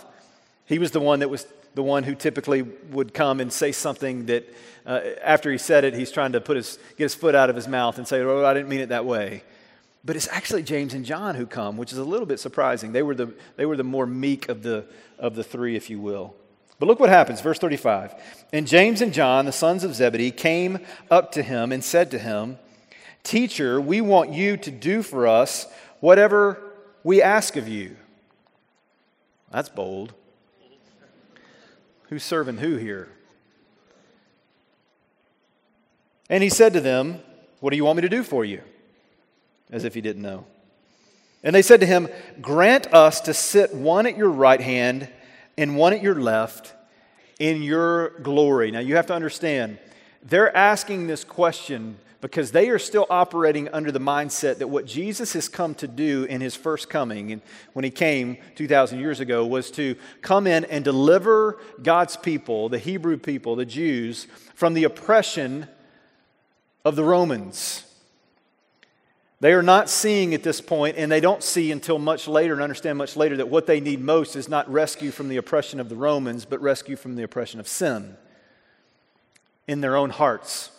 He 0.66 0.80
was 0.80 0.90
the 0.90 1.00
one 1.00 1.20
that 1.20 1.30
was 1.30 1.46
the 1.74 1.82
one 1.82 2.02
who 2.02 2.14
typically 2.14 2.62
would 2.62 3.14
come 3.14 3.40
and 3.40 3.52
say 3.52 3.72
something 3.72 4.26
that 4.26 4.52
uh, 4.86 5.00
after 5.22 5.52
he 5.52 5.58
said 5.58 5.84
it, 5.84 5.94
he's 5.94 6.10
trying 6.10 6.32
to 6.32 6.40
put 6.40 6.56
his, 6.56 6.78
get 6.96 7.04
his 7.04 7.14
foot 7.14 7.34
out 7.34 7.50
of 7.50 7.56
his 7.56 7.68
mouth 7.68 7.98
and 7.98 8.08
say, 8.08 8.20
Oh, 8.20 8.44
I 8.44 8.54
didn't 8.54 8.68
mean 8.68 8.80
it 8.80 8.88
that 8.88 9.04
way. 9.04 9.42
But 10.04 10.16
it's 10.16 10.28
actually 10.28 10.62
James 10.62 10.94
and 10.94 11.04
John 11.04 11.34
who 11.34 11.46
come, 11.46 11.76
which 11.76 11.92
is 11.92 11.98
a 11.98 12.04
little 12.04 12.26
bit 12.26 12.40
surprising. 12.40 12.92
They 12.92 13.02
were 13.02 13.14
the, 13.14 13.34
they 13.56 13.66
were 13.66 13.76
the 13.76 13.84
more 13.84 14.06
meek 14.06 14.48
of 14.48 14.62
the, 14.62 14.86
of 15.18 15.34
the 15.34 15.44
three, 15.44 15.76
if 15.76 15.90
you 15.90 16.00
will. 16.00 16.34
But 16.78 16.86
look 16.86 16.98
what 16.98 17.10
happens, 17.10 17.42
verse 17.42 17.58
35. 17.58 18.14
And 18.54 18.66
James 18.66 19.02
and 19.02 19.12
John, 19.12 19.44
the 19.44 19.52
sons 19.52 19.84
of 19.84 19.94
Zebedee, 19.94 20.30
came 20.30 20.78
up 21.10 21.32
to 21.32 21.42
him 21.42 21.72
and 21.72 21.84
said 21.84 22.10
to 22.12 22.18
him, 22.18 22.58
Teacher, 23.22 23.78
we 23.78 24.00
want 24.00 24.32
you 24.32 24.56
to 24.56 24.70
do 24.70 25.02
for 25.02 25.26
us 25.26 25.66
whatever 26.00 26.58
we 27.04 27.20
ask 27.20 27.56
of 27.56 27.68
you. 27.68 27.96
That's 29.52 29.68
bold. 29.68 30.14
Who's 32.10 32.24
serving 32.24 32.58
who 32.58 32.76
here? 32.76 33.08
And 36.28 36.42
he 36.42 36.48
said 36.48 36.72
to 36.74 36.80
them, 36.80 37.20
What 37.60 37.70
do 37.70 37.76
you 37.76 37.84
want 37.84 37.96
me 37.96 38.02
to 38.02 38.08
do 38.08 38.24
for 38.24 38.44
you? 38.44 38.62
As 39.70 39.84
if 39.84 39.94
he 39.94 40.00
didn't 40.00 40.22
know. 40.22 40.44
And 41.44 41.54
they 41.54 41.62
said 41.62 41.80
to 41.80 41.86
him, 41.86 42.08
Grant 42.40 42.92
us 42.92 43.20
to 43.22 43.32
sit 43.32 43.72
one 43.72 44.06
at 44.06 44.16
your 44.16 44.28
right 44.28 44.60
hand 44.60 45.08
and 45.56 45.76
one 45.76 45.92
at 45.92 46.02
your 46.02 46.20
left 46.20 46.74
in 47.38 47.62
your 47.62 48.10
glory. 48.20 48.72
Now 48.72 48.80
you 48.80 48.96
have 48.96 49.06
to 49.06 49.14
understand, 49.14 49.78
they're 50.22 50.54
asking 50.54 51.06
this 51.06 51.22
question 51.22 51.96
because 52.20 52.52
they 52.52 52.68
are 52.68 52.78
still 52.78 53.06
operating 53.08 53.68
under 53.68 53.90
the 53.90 54.00
mindset 54.00 54.58
that 54.58 54.68
what 54.68 54.84
Jesus 54.84 55.32
has 55.32 55.48
come 55.48 55.74
to 55.76 55.88
do 55.88 56.24
in 56.24 56.40
his 56.40 56.54
first 56.54 56.90
coming, 56.90 57.32
and 57.32 57.40
when 57.72 57.84
he 57.84 57.90
came 57.90 58.36
2,000 58.56 58.98
years 59.00 59.20
ago, 59.20 59.46
was 59.46 59.70
to 59.72 59.96
come 60.20 60.46
in 60.46 60.64
and 60.66 60.84
deliver 60.84 61.58
God's 61.82 62.16
people, 62.16 62.68
the 62.68 62.78
Hebrew 62.78 63.16
people, 63.16 63.56
the 63.56 63.64
Jews, 63.64 64.26
from 64.54 64.74
the 64.74 64.84
oppression 64.84 65.66
of 66.84 66.96
the 66.96 67.04
Romans. 67.04 67.84
They 69.40 69.54
are 69.54 69.62
not 69.62 69.88
seeing 69.88 70.34
at 70.34 70.42
this 70.42 70.60
point, 70.60 70.98
and 70.98 71.10
they 71.10 71.20
don't 71.20 71.42
see 71.42 71.72
until 71.72 71.98
much 71.98 72.28
later 72.28 72.52
and 72.52 72.62
understand 72.62 72.98
much 72.98 73.16
later 73.16 73.38
that 73.38 73.48
what 73.48 73.66
they 73.66 73.80
need 73.80 74.02
most 74.02 74.36
is 74.36 74.50
not 74.50 74.70
rescue 74.70 75.10
from 75.10 75.28
the 75.28 75.38
oppression 75.38 75.80
of 75.80 75.88
the 75.88 75.96
Romans, 75.96 76.44
but 76.44 76.60
rescue 76.60 76.96
from 76.96 77.16
the 77.16 77.22
oppression 77.22 77.58
of 77.58 77.66
sin 77.66 78.18
in 79.66 79.80
their 79.80 79.96
own 79.96 80.10
hearts. 80.10 80.70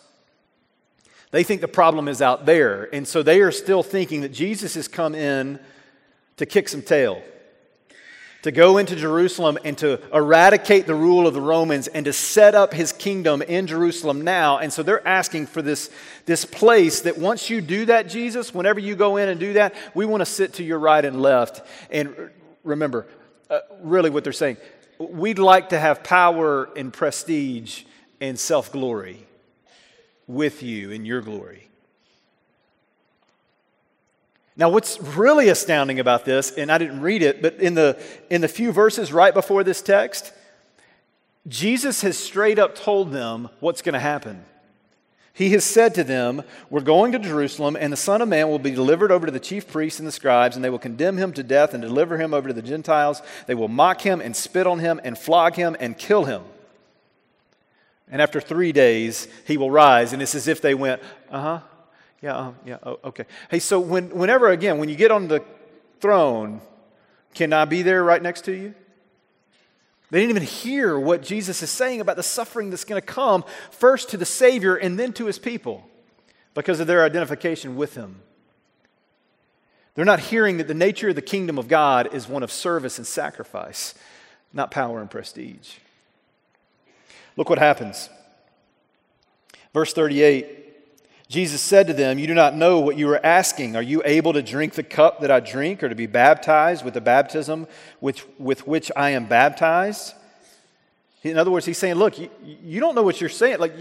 They 1.32 1.42
think 1.42 1.60
the 1.60 1.68
problem 1.68 2.06
is 2.06 2.22
out 2.22 2.46
there, 2.46 2.88
and 2.94 3.06
so 3.06 3.22
they 3.22 3.40
are 3.40 3.50
still 3.50 3.82
thinking 3.82 4.20
that 4.20 4.32
Jesus 4.32 4.74
has 4.74 4.86
come 4.86 5.14
in 5.14 5.58
to 6.36 6.46
kick 6.46 6.68
some 6.68 6.82
tail 6.82 7.22
to 8.42 8.50
go 8.50 8.78
into 8.78 8.96
Jerusalem 8.96 9.56
and 9.64 9.78
to 9.78 10.00
eradicate 10.12 10.86
the 10.86 10.94
rule 10.94 11.26
of 11.26 11.34
the 11.34 11.40
Romans 11.40 11.86
and 11.88 12.04
to 12.04 12.12
set 12.12 12.54
up 12.54 12.74
his 12.74 12.92
kingdom 12.92 13.40
in 13.40 13.66
Jerusalem 13.66 14.22
now. 14.22 14.58
And 14.58 14.72
so 14.72 14.82
they're 14.82 15.06
asking 15.06 15.46
for 15.46 15.62
this, 15.62 15.90
this 16.26 16.44
place 16.44 17.02
that 17.02 17.18
once 17.18 17.48
you 17.48 17.60
do 17.60 17.86
that, 17.86 18.08
Jesus, 18.08 18.52
whenever 18.52 18.80
you 18.80 18.96
go 18.96 19.16
in 19.16 19.28
and 19.28 19.38
do 19.38 19.54
that, 19.54 19.74
we 19.94 20.04
want 20.06 20.20
to 20.20 20.26
sit 20.26 20.54
to 20.54 20.64
your 20.64 20.78
right 20.78 21.04
and 21.04 21.22
left. 21.22 21.62
And 21.90 22.30
remember, 22.64 23.06
uh, 23.48 23.60
really 23.80 24.10
what 24.10 24.24
they're 24.24 24.32
saying, 24.32 24.56
we'd 24.98 25.38
like 25.38 25.68
to 25.68 25.78
have 25.78 26.02
power 26.02 26.68
and 26.76 26.92
prestige 26.92 27.84
and 28.20 28.38
self 28.38 28.72
glory 28.72 29.26
with 30.26 30.62
you 30.62 30.90
in 30.90 31.04
your 31.04 31.20
glory. 31.20 31.68
Now, 34.56 34.68
what's 34.68 35.00
really 35.00 35.48
astounding 35.48 35.98
about 35.98 36.24
this, 36.24 36.50
and 36.50 36.70
I 36.70 36.76
didn't 36.76 37.00
read 37.00 37.22
it, 37.22 37.40
but 37.40 37.54
in 37.54 37.74
the, 37.74 38.00
in 38.28 38.42
the 38.42 38.48
few 38.48 38.70
verses 38.70 39.12
right 39.12 39.32
before 39.32 39.64
this 39.64 39.80
text, 39.80 40.32
Jesus 41.48 42.02
has 42.02 42.18
straight 42.18 42.58
up 42.58 42.74
told 42.74 43.12
them 43.12 43.48
what's 43.60 43.82
going 43.82 43.94
to 43.94 43.98
happen. 43.98 44.44
He 45.32 45.50
has 45.50 45.64
said 45.64 45.94
to 45.94 46.04
them, 46.04 46.42
We're 46.68 46.82
going 46.82 47.12
to 47.12 47.18
Jerusalem, 47.18 47.76
and 47.80 47.90
the 47.90 47.96
Son 47.96 48.20
of 48.20 48.28
Man 48.28 48.48
will 48.48 48.58
be 48.58 48.70
delivered 48.70 49.10
over 49.10 49.24
to 49.24 49.32
the 49.32 49.40
chief 49.40 49.66
priests 49.66 49.98
and 49.98 50.06
the 50.06 50.12
scribes, 50.12 50.54
and 50.54 50.64
they 50.64 50.68
will 50.68 50.78
condemn 50.78 51.16
him 51.16 51.32
to 51.32 51.42
death 51.42 51.72
and 51.72 51.82
deliver 51.82 52.18
him 52.18 52.34
over 52.34 52.48
to 52.48 52.54
the 52.54 52.60
Gentiles. 52.60 53.22
They 53.46 53.54
will 53.54 53.68
mock 53.68 54.02
him 54.02 54.20
and 54.20 54.36
spit 54.36 54.66
on 54.66 54.80
him 54.80 55.00
and 55.02 55.16
flog 55.16 55.54
him 55.54 55.74
and 55.80 55.96
kill 55.96 56.26
him. 56.26 56.42
And 58.12 58.20
after 58.20 58.40
three 58.40 58.72
days, 58.72 59.26
he 59.46 59.56
will 59.56 59.70
rise. 59.70 60.12
And 60.12 60.20
it's 60.20 60.34
as 60.34 60.46
if 60.46 60.60
they 60.60 60.74
went, 60.74 61.02
Uh 61.30 61.40
huh, 61.40 61.60
yeah, 62.20 62.52
yeah, 62.64 62.76
oh, 62.84 63.00
okay. 63.04 63.24
Hey, 63.50 63.58
so 63.58 63.80
when, 63.80 64.10
whenever, 64.10 64.50
again, 64.50 64.78
when 64.78 64.88
you 64.88 64.94
get 64.94 65.10
on 65.10 65.26
the 65.26 65.42
throne, 66.00 66.60
can 67.34 67.52
I 67.52 67.64
be 67.64 67.82
there 67.82 68.04
right 68.04 68.22
next 68.22 68.44
to 68.44 68.52
you? 68.52 68.74
They 70.10 70.20
didn't 70.20 70.30
even 70.30 70.42
hear 70.42 71.00
what 71.00 71.22
Jesus 71.22 71.62
is 71.62 71.70
saying 71.70 72.02
about 72.02 72.16
the 72.16 72.22
suffering 72.22 72.68
that's 72.68 72.84
going 72.84 73.00
to 73.00 73.06
come 73.06 73.44
first 73.70 74.10
to 74.10 74.18
the 74.18 74.26
Savior 74.26 74.76
and 74.76 74.98
then 74.98 75.14
to 75.14 75.24
his 75.24 75.38
people 75.38 75.88
because 76.52 76.80
of 76.80 76.86
their 76.86 77.02
identification 77.02 77.76
with 77.76 77.94
him. 77.94 78.20
They're 79.94 80.04
not 80.04 80.20
hearing 80.20 80.58
that 80.58 80.68
the 80.68 80.74
nature 80.74 81.08
of 81.08 81.14
the 81.14 81.22
kingdom 81.22 81.58
of 81.58 81.66
God 81.66 82.14
is 82.14 82.28
one 82.28 82.42
of 82.42 82.52
service 82.52 82.98
and 82.98 83.06
sacrifice, 83.06 83.94
not 84.52 84.70
power 84.70 85.00
and 85.00 85.10
prestige. 85.10 85.76
Look 87.36 87.48
what 87.48 87.58
happens. 87.58 88.08
Verse 89.72 89.92
38 89.92 90.62
Jesus 91.32 91.62
said 91.62 91.86
to 91.86 91.94
them, 91.94 92.18
You 92.18 92.26
do 92.26 92.34
not 92.34 92.54
know 92.54 92.80
what 92.80 92.98
you 92.98 93.08
are 93.08 93.24
asking. 93.24 93.74
Are 93.74 93.82
you 93.82 94.02
able 94.04 94.34
to 94.34 94.42
drink 94.42 94.74
the 94.74 94.82
cup 94.82 95.20
that 95.20 95.30
I 95.30 95.40
drink, 95.40 95.82
or 95.82 95.88
to 95.88 95.94
be 95.94 96.06
baptized 96.06 96.84
with 96.84 96.92
the 96.92 97.00
baptism 97.00 97.66
with, 98.02 98.22
with 98.38 98.66
which 98.66 98.92
I 98.94 99.10
am 99.10 99.24
baptized? 99.24 100.12
In 101.22 101.38
other 101.38 101.50
words, 101.50 101.64
he's 101.64 101.78
saying, 101.78 101.94
Look, 101.94 102.18
you, 102.18 102.28
you 102.44 102.80
don't 102.80 102.94
know 102.94 103.02
what 103.02 103.18
you're 103.18 103.30
saying. 103.30 103.60
Like, 103.60 103.72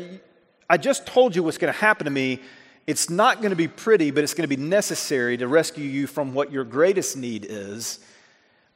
I 0.69 0.77
just 0.77 1.05
told 1.05 1.35
you 1.35 1.43
what's 1.43 1.57
going 1.57 1.73
to 1.73 1.77
happen 1.77 2.05
to 2.05 2.11
me. 2.11 2.39
It's 2.87 3.09
not 3.09 3.39
going 3.39 3.49
to 3.49 3.57
be 3.57 3.67
pretty, 3.67 4.11
but 4.11 4.23
it's 4.23 4.33
going 4.33 4.49
to 4.49 4.55
be 4.55 4.61
necessary 4.61 5.35
to 5.35 5.47
rescue 5.49 5.83
you 5.83 6.07
from 6.07 6.33
what 6.33 6.53
your 6.53 6.63
greatest 6.63 7.17
need 7.17 7.45
is. 7.49 7.99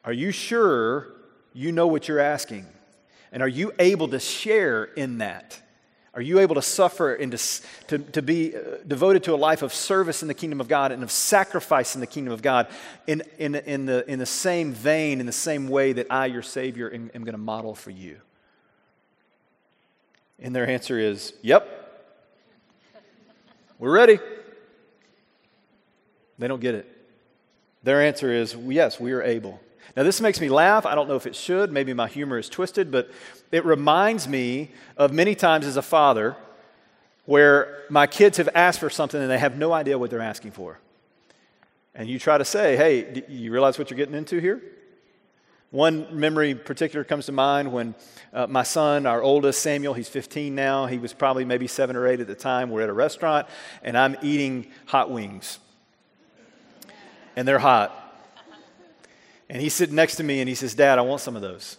Are 0.03 0.11
you 0.11 0.31
sure 0.31 1.13
you 1.53 1.71
know 1.71 1.87
what 1.87 2.09
you're 2.09 2.19
asking? 2.19 2.67
And 3.35 3.43
are 3.43 3.49
you 3.49 3.73
able 3.79 4.07
to 4.07 4.19
share 4.19 4.85
in 4.85 5.17
that? 5.17 5.59
Are 6.13 6.21
you 6.21 6.39
able 6.39 6.55
to 6.55 6.61
suffer 6.61 7.13
and 7.13 7.33
to, 7.33 7.61
to, 7.87 7.97
to 7.97 8.21
be 8.21 8.55
uh, 8.55 8.77
devoted 8.87 9.25
to 9.25 9.33
a 9.33 9.35
life 9.35 9.61
of 9.61 9.73
service 9.73 10.21
in 10.21 10.29
the 10.29 10.33
kingdom 10.33 10.61
of 10.61 10.69
God 10.69 10.93
and 10.93 11.03
of 11.03 11.11
sacrifice 11.11 11.95
in 11.95 11.99
the 11.99 12.07
kingdom 12.07 12.31
of 12.31 12.41
God 12.41 12.69
in, 13.05 13.23
in, 13.37 13.55
in, 13.55 13.87
the, 13.87 14.09
in 14.09 14.19
the 14.19 14.25
same 14.25 14.71
vein, 14.71 15.19
in 15.19 15.25
the 15.25 15.33
same 15.33 15.67
way 15.67 15.91
that 15.91 16.07
I, 16.09 16.27
your 16.27 16.43
Savior, 16.43 16.89
am, 16.89 17.11
am 17.13 17.25
going 17.25 17.33
to 17.33 17.37
model 17.37 17.75
for 17.75 17.91
you? 17.91 18.21
And 20.39 20.55
their 20.55 20.69
answer 20.69 20.97
is, 20.97 21.33
Yep, 21.41 22.13
we're 23.79 23.91
ready. 23.91 24.17
They 26.39 26.47
don't 26.47 26.61
get 26.61 26.75
it. 26.75 27.05
Their 27.83 28.01
answer 28.01 28.31
is, 28.31 28.55
Yes, 28.55 28.97
we 28.97 29.11
are 29.11 29.21
able. 29.21 29.59
Now, 29.95 30.03
this 30.03 30.21
makes 30.21 30.41
me 30.41 30.49
laugh. 30.49 30.85
I 30.85 30.95
don't 30.95 31.07
know 31.07 31.15
if 31.15 31.25
it 31.25 31.35
should. 31.35 31.71
Maybe 31.71 31.93
my 31.93 32.07
humor 32.07 32.37
is 32.37 32.49
twisted, 32.49 32.91
but 32.91 33.09
it 33.51 33.65
reminds 33.65 34.27
me 34.27 34.71
of 34.97 35.11
many 35.11 35.35
times 35.35 35.65
as 35.65 35.77
a 35.77 35.81
father 35.81 36.35
where 37.25 37.83
my 37.89 38.07
kids 38.07 38.37
have 38.37 38.49
asked 38.53 38.79
for 38.79 38.89
something 38.89 39.21
and 39.21 39.29
they 39.29 39.39
have 39.39 39.57
no 39.57 39.73
idea 39.73 39.97
what 39.97 40.09
they're 40.09 40.21
asking 40.21 40.51
for. 40.51 40.79
And 41.93 42.09
you 42.09 42.19
try 42.19 42.37
to 42.37 42.45
say, 42.45 42.75
hey, 42.75 43.23
you 43.29 43.51
realize 43.51 43.79
what 43.79 43.89
you're 43.89 43.97
getting 43.97 44.15
into 44.15 44.39
here? 44.39 44.61
One 45.71 46.07
memory 46.17 46.51
in 46.51 46.59
particular 46.59 47.03
comes 47.03 47.25
to 47.25 47.31
mind 47.31 47.71
when 47.71 47.95
uh, 48.31 48.47
my 48.47 48.63
son, 48.63 49.05
our 49.05 49.21
oldest, 49.21 49.61
Samuel, 49.61 49.93
he's 49.93 50.07
15 50.07 50.53
now, 50.53 50.85
he 50.85 50.97
was 50.97 51.13
probably 51.13 51.45
maybe 51.45 51.67
seven 51.67 51.95
or 51.95 52.07
eight 52.07 52.19
at 52.19 52.27
the 52.27 52.35
time. 52.35 52.69
We're 52.69 52.83
at 52.83 52.89
a 52.89 52.93
restaurant 52.93 53.47
and 53.83 53.97
I'm 53.97 54.15
eating 54.21 54.67
hot 54.85 55.09
wings. 55.09 55.59
And 57.35 57.47
they're 57.47 57.59
hot. 57.59 58.04
And 59.49 59.61
he's 59.61 59.73
sitting 59.73 59.95
next 59.95 60.15
to 60.15 60.23
me 60.23 60.39
and 60.39 60.49
he 60.49 60.55
says, 60.55 60.73
Dad, 60.73 60.97
I 60.97 61.01
want 61.01 61.21
some 61.21 61.35
of 61.35 61.41
those. 61.41 61.77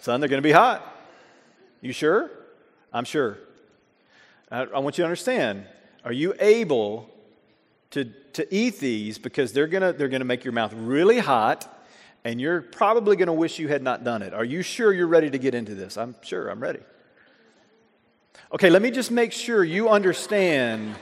Son, 0.00 0.20
they're 0.20 0.28
going 0.28 0.42
to 0.42 0.46
be 0.46 0.52
hot. 0.52 0.86
You 1.80 1.92
sure? 1.92 2.30
I'm 2.92 3.04
sure. 3.04 3.38
I, 4.50 4.62
I 4.62 4.78
want 4.80 4.98
you 4.98 5.02
to 5.02 5.06
understand 5.06 5.66
are 6.04 6.12
you 6.12 6.34
able 6.40 7.08
to, 7.90 8.06
to 8.32 8.54
eat 8.54 8.78
these 8.80 9.18
because 9.18 9.52
they're 9.52 9.66
going 9.66 9.82
to 9.82 9.92
they're 9.92 10.08
to 10.08 10.24
make 10.24 10.44
your 10.44 10.52
mouth 10.52 10.72
really 10.74 11.18
hot 11.18 11.68
and 12.24 12.40
you're 12.40 12.60
probably 12.60 13.16
going 13.16 13.26
to 13.26 13.32
wish 13.32 13.58
you 13.58 13.68
had 13.68 13.82
not 13.82 14.04
done 14.04 14.22
it. 14.22 14.34
Are 14.34 14.44
you 14.44 14.62
sure 14.62 14.92
you're 14.92 15.06
ready 15.06 15.30
to 15.30 15.38
get 15.38 15.54
into 15.54 15.74
this? 15.74 15.96
I'm 15.96 16.14
sure, 16.22 16.48
I'm 16.48 16.60
ready. 16.60 16.80
Okay, 18.52 18.68
let 18.68 18.82
me 18.82 18.90
just 18.90 19.10
make 19.10 19.32
sure 19.32 19.62
you 19.64 19.88
understand 19.88 20.96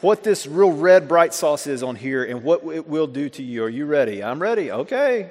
what 0.00 0.22
this 0.22 0.46
real 0.46 0.72
red 0.72 1.08
bright 1.08 1.34
sauce 1.34 1.66
is 1.66 1.82
on 1.82 1.96
here 1.96 2.24
and 2.24 2.42
what 2.42 2.64
it 2.64 2.88
will 2.88 3.06
do 3.06 3.28
to 3.30 3.42
you. 3.42 3.64
Are 3.64 3.68
you 3.68 3.86
ready? 3.86 4.22
I'm 4.22 4.40
ready. 4.40 4.70
Okay. 4.70 5.30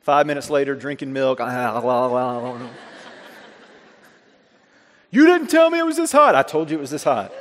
Five 0.00 0.26
minutes 0.26 0.50
later, 0.50 0.74
drinking 0.74 1.12
milk. 1.12 1.38
Ah, 1.40 2.60
you 5.10 5.26
didn't 5.26 5.48
tell 5.48 5.70
me 5.70 5.78
it 5.78 5.86
was 5.86 5.96
this 5.96 6.10
hot. 6.10 6.34
I 6.34 6.42
told 6.42 6.70
you 6.70 6.78
it 6.78 6.80
was 6.80 6.90
this 6.90 7.04
hot. 7.04 7.32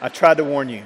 I 0.00 0.08
tried 0.08 0.38
to 0.38 0.44
warn 0.44 0.68
you. 0.68 0.84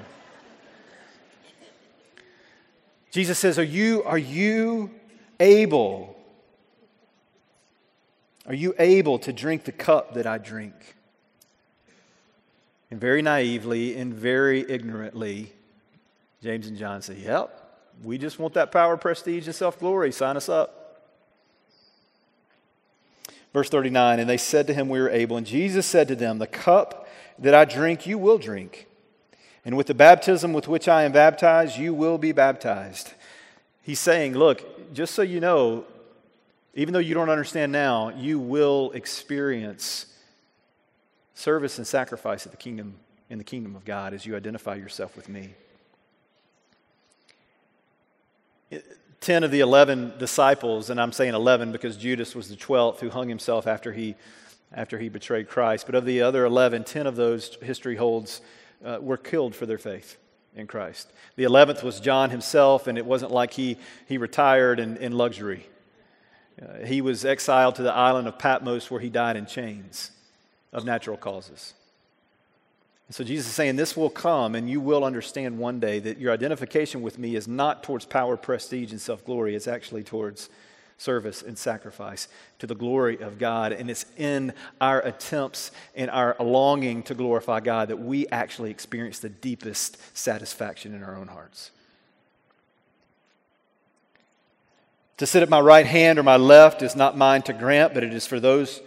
Jesus 3.10 3.38
says, 3.38 3.58
Are 3.58 3.62
you, 3.62 4.02
are 4.04 4.18
you 4.18 4.90
able? 5.38 6.16
Are 8.46 8.54
you 8.54 8.74
able 8.78 9.18
to 9.20 9.32
drink 9.32 9.64
the 9.64 9.72
cup 9.72 10.14
that 10.14 10.26
I 10.26 10.38
drink? 10.38 10.74
And 12.92 13.00
very 13.00 13.22
naively 13.22 13.96
and 13.96 14.12
very 14.12 14.70
ignorantly, 14.70 15.50
James 16.42 16.66
and 16.66 16.76
John 16.76 17.00
say, 17.00 17.16
Yep, 17.16 17.80
we 18.04 18.18
just 18.18 18.38
want 18.38 18.52
that 18.52 18.70
power, 18.70 18.98
prestige, 18.98 19.46
and 19.46 19.54
self 19.54 19.78
glory. 19.78 20.12
Sign 20.12 20.36
us 20.36 20.50
up. 20.50 21.00
Verse 23.54 23.70
39 23.70 24.20
And 24.20 24.28
they 24.28 24.36
said 24.36 24.66
to 24.66 24.74
him, 24.74 24.90
We 24.90 24.98
are 24.98 25.08
able. 25.08 25.38
And 25.38 25.46
Jesus 25.46 25.86
said 25.86 26.06
to 26.08 26.14
them, 26.14 26.38
The 26.38 26.46
cup 26.46 27.08
that 27.38 27.54
I 27.54 27.64
drink, 27.64 28.06
you 28.06 28.18
will 28.18 28.36
drink. 28.36 28.86
And 29.64 29.74
with 29.74 29.86
the 29.86 29.94
baptism 29.94 30.52
with 30.52 30.68
which 30.68 30.86
I 30.86 31.04
am 31.04 31.12
baptized, 31.12 31.78
you 31.78 31.94
will 31.94 32.18
be 32.18 32.32
baptized. 32.32 33.14
He's 33.80 34.00
saying, 34.00 34.34
Look, 34.34 34.92
just 34.92 35.14
so 35.14 35.22
you 35.22 35.40
know, 35.40 35.86
even 36.74 36.92
though 36.92 37.00
you 37.00 37.14
don't 37.14 37.30
understand 37.30 37.72
now, 37.72 38.10
you 38.10 38.38
will 38.38 38.90
experience 38.90 40.11
service 41.34 41.78
and 41.78 41.86
sacrifice 41.86 42.44
of 42.44 42.50
the 42.50 42.56
kingdom 42.56 42.96
in 43.32 43.38
the 43.38 43.44
kingdom 43.44 43.74
of 43.74 43.84
God 43.84 44.12
as 44.12 44.26
you 44.26 44.36
identify 44.36 44.74
yourself 44.74 45.16
with 45.16 45.28
me. 45.28 45.54
10 49.20 49.44
of 49.44 49.50
the 49.50 49.60
11 49.60 50.14
disciples, 50.18 50.90
and 50.90 51.00
I'm 51.00 51.12
saying 51.12 51.32
11 51.32 51.72
because 51.72 51.96
Judas 51.96 52.34
was 52.34 52.48
the 52.48 52.56
12th 52.56 53.00
who 53.00 53.08
hung 53.08 53.28
himself 53.28 53.66
after 53.66 53.92
he, 53.92 54.16
after 54.72 54.98
he 54.98 55.08
betrayed 55.08 55.48
Christ. 55.48 55.86
But 55.86 55.94
of 55.94 56.04
the 56.04 56.22
other 56.22 56.44
11, 56.44 56.84
10 56.84 57.06
of 57.06 57.16
those, 57.16 57.56
history 57.62 57.96
holds, 57.96 58.42
uh, 58.84 58.98
were 59.00 59.16
killed 59.16 59.54
for 59.54 59.64
their 59.64 59.78
faith 59.78 60.18
in 60.54 60.66
Christ. 60.66 61.10
The 61.36 61.44
11th 61.44 61.82
was 61.82 62.00
John 62.00 62.30
himself, 62.30 62.86
and 62.86 62.98
it 62.98 63.06
wasn't 63.06 63.30
like 63.30 63.52
he, 63.52 63.78
he 64.06 64.18
retired 64.18 64.78
in, 64.78 64.96
in 64.98 65.12
luxury. 65.12 65.66
Uh, 66.60 66.84
he 66.84 67.00
was 67.00 67.24
exiled 67.24 67.76
to 67.76 67.82
the 67.82 67.94
island 67.94 68.28
of 68.28 68.38
Patmos 68.38 68.90
where 68.90 69.00
he 69.00 69.08
died 69.08 69.36
in 69.36 69.46
chains 69.46 70.10
of 70.72 70.84
natural 70.84 71.16
causes. 71.16 71.74
And 73.08 73.14
so 73.14 73.24
Jesus 73.24 73.46
is 73.48 73.54
saying, 73.54 73.76
This 73.76 73.96
will 73.96 74.10
come, 74.10 74.54
and 74.54 74.70
you 74.70 74.80
will 74.80 75.04
understand 75.04 75.58
one 75.58 75.80
day 75.80 75.98
that 75.98 76.18
your 76.18 76.32
identification 76.32 77.02
with 77.02 77.18
me 77.18 77.36
is 77.36 77.46
not 77.46 77.82
towards 77.82 78.06
power, 78.06 78.36
prestige, 78.36 78.90
and 78.90 79.00
self 79.00 79.24
glory. 79.24 79.54
It's 79.54 79.68
actually 79.68 80.02
towards 80.02 80.48
service 81.02 81.42
and 81.42 81.58
sacrifice 81.58 82.28
to 82.60 82.66
the 82.66 82.74
glory 82.74 83.20
of 83.20 83.38
God. 83.38 83.72
And 83.72 83.90
it's 83.90 84.06
in 84.16 84.52
our 84.80 85.00
attempts 85.00 85.72
and 85.94 86.10
our 86.10 86.36
longing 86.38 87.02
to 87.04 87.14
glorify 87.14 87.60
God 87.60 87.88
that 87.88 87.98
we 87.98 88.28
actually 88.28 88.70
experience 88.70 89.18
the 89.18 89.28
deepest 89.28 89.98
satisfaction 90.16 90.94
in 90.94 91.02
our 91.02 91.16
own 91.16 91.28
hearts. 91.28 91.70
To 95.18 95.26
sit 95.26 95.42
at 95.42 95.48
my 95.48 95.60
right 95.60 95.86
hand 95.86 96.18
or 96.18 96.22
my 96.22 96.36
left 96.36 96.82
is 96.82 96.96
not 96.96 97.16
mine 97.16 97.42
to 97.42 97.52
grant, 97.52 97.94
but 97.94 98.02
it 98.02 98.14
is 98.14 98.26
for 98.26 98.40
those 98.40 98.80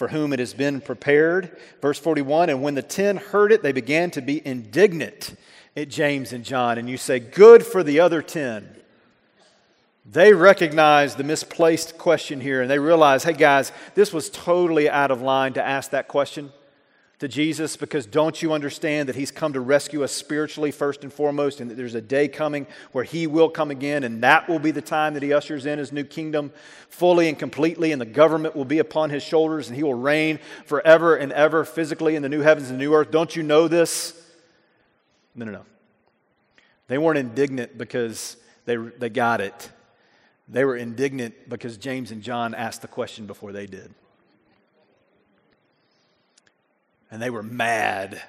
for 0.00 0.08
whom 0.08 0.32
it 0.32 0.38
has 0.38 0.54
been 0.54 0.80
prepared. 0.80 1.54
Verse 1.82 1.98
41 1.98 2.48
And 2.48 2.62
when 2.62 2.74
the 2.74 2.80
ten 2.80 3.18
heard 3.18 3.52
it, 3.52 3.62
they 3.62 3.70
began 3.70 4.10
to 4.12 4.22
be 4.22 4.40
indignant 4.46 5.36
at 5.76 5.90
James 5.90 6.32
and 6.32 6.42
John. 6.42 6.78
And 6.78 6.88
you 6.88 6.96
say, 6.96 7.20
Good 7.20 7.66
for 7.66 7.82
the 7.82 8.00
other 8.00 8.22
ten. 8.22 8.76
They 10.10 10.32
recognize 10.32 11.16
the 11.16 11.22
misplaced 11.22 11.98
question 11.98 12.40
here 12.40 12.62
and 12.62 12.70
they 12.70 12.78
realize, 12.78 13.24
hey 13.24 13.34
guys, 13.34 13.72
this 13.94 14.10
was 14.10 14.30
totally 14.30 14.88
out 14.88 15.10
of 15.10 15.20
line 15.20 15.52
to 15.52 15.62
ask 15.62 15.90
that 15.90 16.08
question 16.08 16.50
to 17.20 17.28
Jesus 17.28 17.76
because 17.76 18.06
don't 18.06 18.42
you 18.42 18.52
understand 18.52 19.08
that 19.08 19.14
He's 19.14 19.30
come 19.30 19.52
to 19.52 19.60
rescue 19.60 20.02
us 20.02 20.10
spiritually 20.10 20.70
first 20.70 21.04
and 21.04 21.12
foremost, 21.12 21.60
and 21.60 21.70
that 21.70 21.76
there's 21.76 21.94
a 21.94 22.00
day 22.00 22.28
coming 22.28 22.66
where 22.92 23.04
He 23.04 23.26
will 23.26 23.50
come 23.50 23.70
again, 23.70 24.04
and 24.04 24.22
that 24.22 24.48
will 24.48 24.58
be 24.58 24.70
the 24.70 24.82
time 24.82 25.14
that 25.14 25.22
He 25.22 25.32
ushers 25.32 25.66
in 25.66 25.78
His 25.78 25.92
new 25.92 26.04
kingdom 26.04 26.50
fully 26.88 27.28
and 27.28 27.38
completely, 27.38 27.92
and 27.92 28.00
the 28.00 28.06
government 28.06 28.56
will 28.56 28.64
be 28.64 28.78
upon 28.78 29.10
His 29.10 29.22
shoulders, 29.22 29.68
and 29.68 29.76
He 29.76 29.82
will 29.82 29.94
reign 29.94 30.38
forever 30.64 31.14
and 31.14 31.30
ever 31.32 31.64
physically 31.64 32.16
in 32.16 32.22
the 32.22 32.28
new 32.28 32.40
heavens 32.40 32.70
and 32.70 32.78
new 32.78 32.94
earth. 32.94 33.10
Don't 33.10 33.36
you 33.36 33.42
know 33.42 33.68
this? 33.68 34.20
No, 35.34 35.44
no, 35.44 35.52
no. 35.52 35.64
They 36.88 36.98
weren't 36.98 37.18
indignant 37.18 37.76
because 37.78 38.36
they, 38.64 38.76
they 38.76 39.10
got 39.10 39.42
it. 39.42 39.70
They 40.48 40.64
were 40.64 40.76
indignant 40.76 41.48
because 41.48 41.76
James 41.76 42.10
and 42.10 42.22
John 42.22 42.54
asked 42.54 42.82
the 42.82 42.88
question 42.88 43.26
before 43.26 43.52
they 43.52 43.66
did. 43.66 43.94
And 47.10 47.20
they 47.20 47.30
were 47.30 47.42
mad 47.42 48.22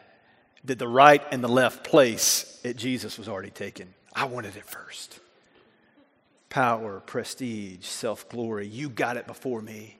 that 0.63 0.79
the 0.79 0.87
right 0.87 1.23
and 1.31 1.43
the 1.43 1.49
left 1.49 1.83
place 1.83 2.59
at 2.63 2.75
Jesus 2.75 3.17
was 3.17 3.27
already 3.27 3.49
taken. 3.49 3.93
I 4.13 4.25
wanted 4.25 4.55
it 4.55 4.65
first. 4.65 5.19
Power, 6.49 6.99
prestige, 6.99 7.85
self 7.85 8.27
glory. 8.29 8.67
You 8.67 8.89
got 8.89 9.17
it 9.17 9.25
before 9.25 9.61
me. 9.61 9.97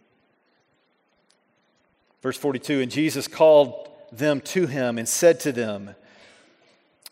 Verse 2.22 2.38
42 2.38 2.82
And 2.82 2.92
Jesus 2.92 3.28
called 3.28 3.90
them 4.12 4.42
to 4.42 4.68
him 4.68 4.98
and 4.98 5.08
said 5.08 5.40
to 5.42 5.52
them, 5.52 5.96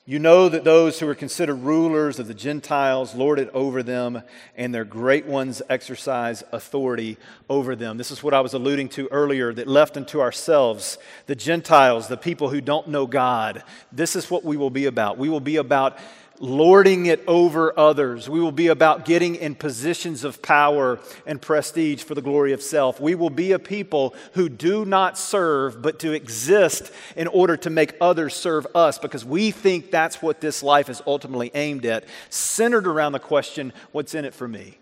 you 0.09 0.17
know 0.17 0.49
that 0.49 0.63
those 0.63 0.99
who 0.99 1.07
are 1.07 1.13
considered 1.13 1.57
rulers 1.57 2.17
of 2.17 2.25
the 2.25 2.33
Gentiles 2.33 3.13
lord 3.13 3.37
it 3.37 3.47
over 3.53 3.83
them, 3.83 4.23
and 4.57 4.73
their 4.73 4.83
great 4.83 5.27
ones 5.27 5.61
exercise 5.69 6.43
authority 6.51 7.15
over 7.47 7.75
them. 7.75 7.97
This 7.97 8.09
is 8.09 8.23
what 8.23 8.33
I 8.33 8.41
was 8.41 8.55
alluding 8.55 8.89
to 8.89 9.07
earlier 9.09 9.53
that 9.53 9.67
left 9.67 9.97
unto 9.97 10.19
ourselves, 10.19 10.97
the 11.27 11.35
Gentiles, 11.35 12.07
the 12.07 12.17
people 12.17 12.49
who 12.49 12.59
don't 12.59 12.87
know 12.87 13.05
God, 13.05 13.61
this 13.91 14.15
is 14.15 14.31
what 14.31 14.43
we 14.43 14.57
will 14.57 14.71
be 14.71 14.87
about. 14.87 15.19
We 15.19 15.29
will 15.29 15.39
be 15.39 15.57
about 15.57 15.99
lording 16.39 17.05
it 17.05 17.21
over 17.27 17.77
others. 17.77 18.29
We 18.29 18.39
will 18.39 18.51
be 18.51 18.67
about 18.67 19.05
getting 19.05 19.35
in 19.35 19.55
positions 19.55 20.23
of 20.23 20.41
power 20.41 20.99
and 21.25 21.41
prestige 21.41 22.03
for 22.03 22.15
the 22.15 22.21
glory 22.21 22.53
of 22.53 22.61
self. 22.61 22.99
We 22.99 23.15
will 23.15 23.29
be 23.29 23.51
a 23.51 23.59
people 23.59 24.15
who 24.33 24.49
do 24.49 24.85
not 24.85 25.17
serve, 25.17 25.81
but 25.81 25.99
to 25.99 26.13
exist 26.13 26.91
in 27.15 27.27
order 27.27 27.57
to 27.57 27.69
make 27.69 27.95
others 27.99 28.33
serve 28.33 28.65
us 28.73 28.97
because 28.97 29.25
we 29.25 29.51
think 29.51 29.91
that's 29.91 30.21
what 30.21 30.39
this 30.41 30.63
life 30.63 30.89
is 30.89 31.01
ultimately 31.05 31.51
aimed 31.53 31.85
at, 31.85 32.05
centered 32.29 32.87
around 32.87 33.11
the 33.11 33.19
question 33.19 33.73
what's 33.91 34.15
in 34.15 34.25
it 34.25 34.33
for 34.33 34.47
me? 34.47 34.77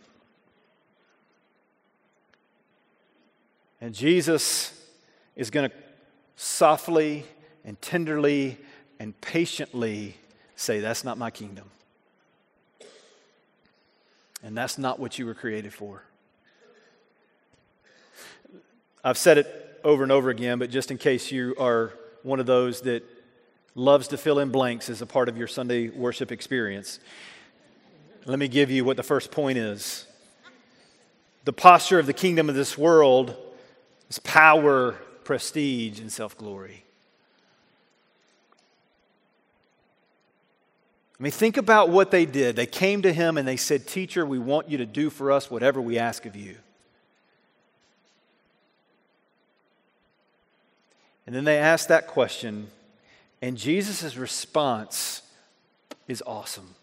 And 3.81 3.93
Jesus 3.93 4.73
is 5.35 5.51
going 5.51 5.69
to 5.69 5.75
softly 6.35 7.25
and 7.63 7.79
tenderly 7.81 8.57
and 8.99 9.19
patiently 9.21 10.15
say, 10.57 10.81
That's 10.81 11.05
not 11.05 11.17
my 11.17 11.31
kingdom. 11.31 11.69
And 14.43 14.57
that's 14.57 14.77
not 14.77 14.99
what 14.99 15.17
you 15.17 15.25
were 15.25 15.33
created 15.33 15.73
for. 15.73 16.03
I've 19.03 19.17
said 19.17 19.37
it 19.37 19.79
over 19.83 20.03
and 20.03 20.11
over 20.11 20.29
again, 20.29 20.59
but 20.59 20.69
just 20.69 20.91
in 20.91 20.97
case 20.97 21.31
you 21.31 21.55
are 21.57 21.93
one 22.23 22.39
of 22.39 22.45
those 22.45 22.81
that 22.81 23.03
loves 23.73 24.09
to 24.09 24.17
fill 24.17 24.39
in 24.39 24.49
blanks 24.49 24.89
as 24.89 25.01
a 25.01 25.05
part 25.05 25.29
of 25.29 25.37
your 25.37 25.47
Sunday 25.47 25.87
worship 25.89 26.31
experience, 26.31 26.99
let 28.25 28.37
me 28.37 28.47
give 28.47 28.69
you 28.69 28.83
what 28.83 28.97
the 28.97 29.03
first 29.03 29.31
point 29.31 29.57
is. 29.57 30.05
The 31.45 31.53
posture 31.53 31.99
of 31.99 32.05
the 32.05 32.13
kingdom 32.13 32.49
of 32.49 32.55
this 32.55 32.77
world 32.77 33.35
is 34.09 34.19
power, 34.19 34.93
prestige, 35.23 35.99
and 35.99 36.11
self 36.11 36.37
glory. 36.37 36.83
I 41.19 41.23
mean, 41.23 41.31
think 41.31 41.57
about 41.57 41.89
what 41.89 42.11
they 42.11 42.25
did. 42.25 42.55
They 42.55 42.67
came 42.67 43.01
to 43.01 43.11
him 43.11 43.37
and 43.37 43.47
they 43.47 43.57
said, 43.57 43.87
Teacher, 43.87 44.25
we 44.25 44.37
want 44.37 44.69
you 44.69 44.77
to 44.77 44.85
do 44.85 45.09
for 45.09 45.31
us 45.31 45.49
whatever 45.49 45.81
we 45.81 45.97
ask 45.97 46.25
of 46.25 46.35
you. 46.35 46.55
And 51.25 51.35
then 51.35 51.43
they 51.43 51.57
asked 51.57 51.89
that 51.89 52.07
question, 52.07 52.67
and 53.41 53.57
Jesus' 53.57 54.15
response 54.15 55.23
is 56.07 56.23
awesome. 56.25 56.75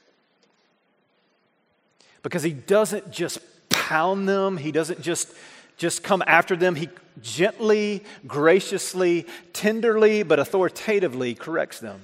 Because 2.23 2.43
he 2.43 2.53
doesn't 2.53 3.11
just 3.11 3.39
pound 3.71 4.29
them, 4.29 4.57
he 4.57 4.73
doesn't 4.73 5.01
just, 5.01 5.33
just 5.79 6.03
come 6.03 6.23
after 6.27 6.57
them. 6.57 6.75
He 6.75 6.91
gently, 7.23 8.03
graciously, 8.27 9.27
tenderly, 9.53 10.25
but 10.25 10.39
authoritatively 10.39 11.35
corrects 11.35 11.79
them 11.79 12.03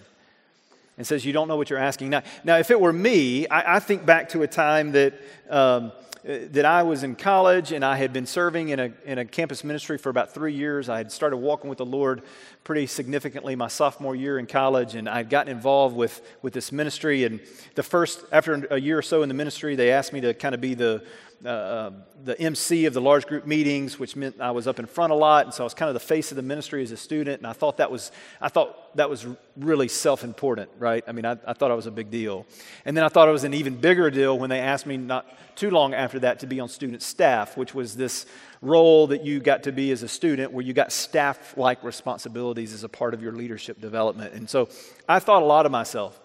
and 1.01 1.07
says, 1.07 1.25
You 1.25 1.33
don't 1.33 1.49
know 1.49 1.57
what 1.57 1.71
you're 1.71 1.79
asking. 1.79 2.11
Now, 2.11 2.23
now 2.45 2.59
if 2.59 2.71
it 2.71 2.79
were 2.79 2.93
me, 2.93 3.49
I, 3.49 3.77
I 3.77 3.79
think 3.79 4.05
back 4.05 4.29
to 4.31 4.43
a 4.43 4.47
time 4.47 4.93
that, 4.93 5.15
um, 5.49 5.93
that 6.23 6.67
I 6.67 6.83
was 6.83 7.05
in 7.05 7.17
college 7.17 7.73
and 7.73 7.83
I 7.83 7.97
had 7.97 8.13
been 8.13 8.27
serving 8.27 8.69
in 8.69 8.79
a, 8.79 8.93
in 9.07 9.17
a 9.17 9.25
campus 9.25 9.65
ministry 9.65 9.97
for 9.97 10.11
about 10.11 10.35
three 10.35 10.53
years. 10.53 10.91
I 10.91 10.99
had 10.99 11.11
started 11.11 11.39
walking 11.39 11.71
with 11.71 11.79
the 11.79 11.87
Lord 11.87 12.21
pretty 12.65 12.87
significantly 12.87 13.57
my 13.57 13.69
sophomore 13.69 14.15
year 14.15 14.39
in 14.39 14.47
college, 14.47 14.95
and 14.95 15.09
I'd 15.09 15.31
gotten 15.31 15.51
involved 15.51 15.97
with, 15.97 16.21
with 16.43 16.53
this 16.53 16.71
ministry. 16.71 17.25
And 17.25 17.41
the 17.77 17.83
first, 17.83 18.23
after 18.31 18.67
a 18.71 18.79
year 18.79 18.99
or 18.99 19.03
so 19.03 19.23
in 19.23 19.31
the 19.31 19.35
ministry, 19.35 19.77
they 19.77 19.93
asked 19.93 20.13
me 20.13 20.21
to 20.21 20.35
kind 20.35 20.55
of 20.55 20.61
be 20.61 20.75
the 20.75 21.03
uh, 21.45 21.91
the 22.25 22.39
MC 22.39 22.85
of 22.85 22.93
the 22.93 23.01
large 23.01 23.27
group 23.27 23.47
meetings, 23.47 23.99
which 23.99 24.15
meant 24.15 24.41
I 24.41 24.51
was 24.51 24.67
up 24.67 24.79
in 24.79 24.87
front 24.87 25.13
a 25.13 25.17
lot, 25.17 25.47
and 25.47 25.55
so 25.55 25.63
I 25.63 25.65
was 25.65 25.75
kind 25.75 25.89
of 25.89 25.95
the 25.95 26.01
face 26.01 26.31
of 26.33 26.37
the 26.37 26.43
ministry 26.43 26.83
as 26.83 26.93
a 26.93 26.97
student. 26.97 27.39
And 27.39 27.47
I 27.47 27.53
thought 27.53 27.79
that 27.79 27.91
was, 27.91 28.13
I 28.41 28.49
thought 28.49 28.95
that 28.97 29.09
was 29.09 29.27
really 29.57 29.89
self-important, 29.89 30.71
right? 30.79 31.03
I 31.07 31.13
mean, 31.13 31.25
I, 31.25 31.39
I 31.47 31.55
thought 31.55 31.71
it 31.71 31.77
was 31.77 31.87
a 31.87 31.91
big 31.91 32.11
deal. 32.11 32.47
And 32.85 32.97
then 32.97 33.05
I 33.05 33.09
thought 33.09 33.29
it 33.29 33.33
was 33.33 33.45
an 33.45 33.55
even 33.55 33.77
bigger 33.77 34.11
deal 34.11 34.39
when 34.39 34.51
they 34.51 34.61
asked 34.61 34.87
me 34.87 34.97
not 34.97 35.27
too 35.57 35.71
long 35.71 35.95
after 35.95 36.19
that 36.21 36.41
to 36.41 36.47
be 36.47 36.61
on 36.61 36.69
student 36.69 37.03
staff, 37.03 37.57
which 37.57 37.75
was 37.75 37.97
this 37.97 38.27
role 38.63 39.07
that 39.07 39.25
you 39.25 39.41
got 39.41 39.63
to 39.63 39.73
be 39.73 39.91
as 39.93 40.03
a 40.03 40.09
student, 40.09 40.53
where 40.53 40.65
you 40.65 40.73
got 40.73 40.93
staff-like 40.93 41.83
responsibilities 41.83 42.75
as 42.75 42.85
a 42.85 42.89
part 42.89 43.15
of 43.15 43.23
your 43.23 43.33
leadership 43.33 43.81
development. 43.81 44.35
And 44.35 44.49
so 44.49 44.69
I 45.09 45.19
thought 45.19 45.43
a 45.43 45.47
lot 45.47 45.65
of 45.65 45.73
myself, 45.73 46.21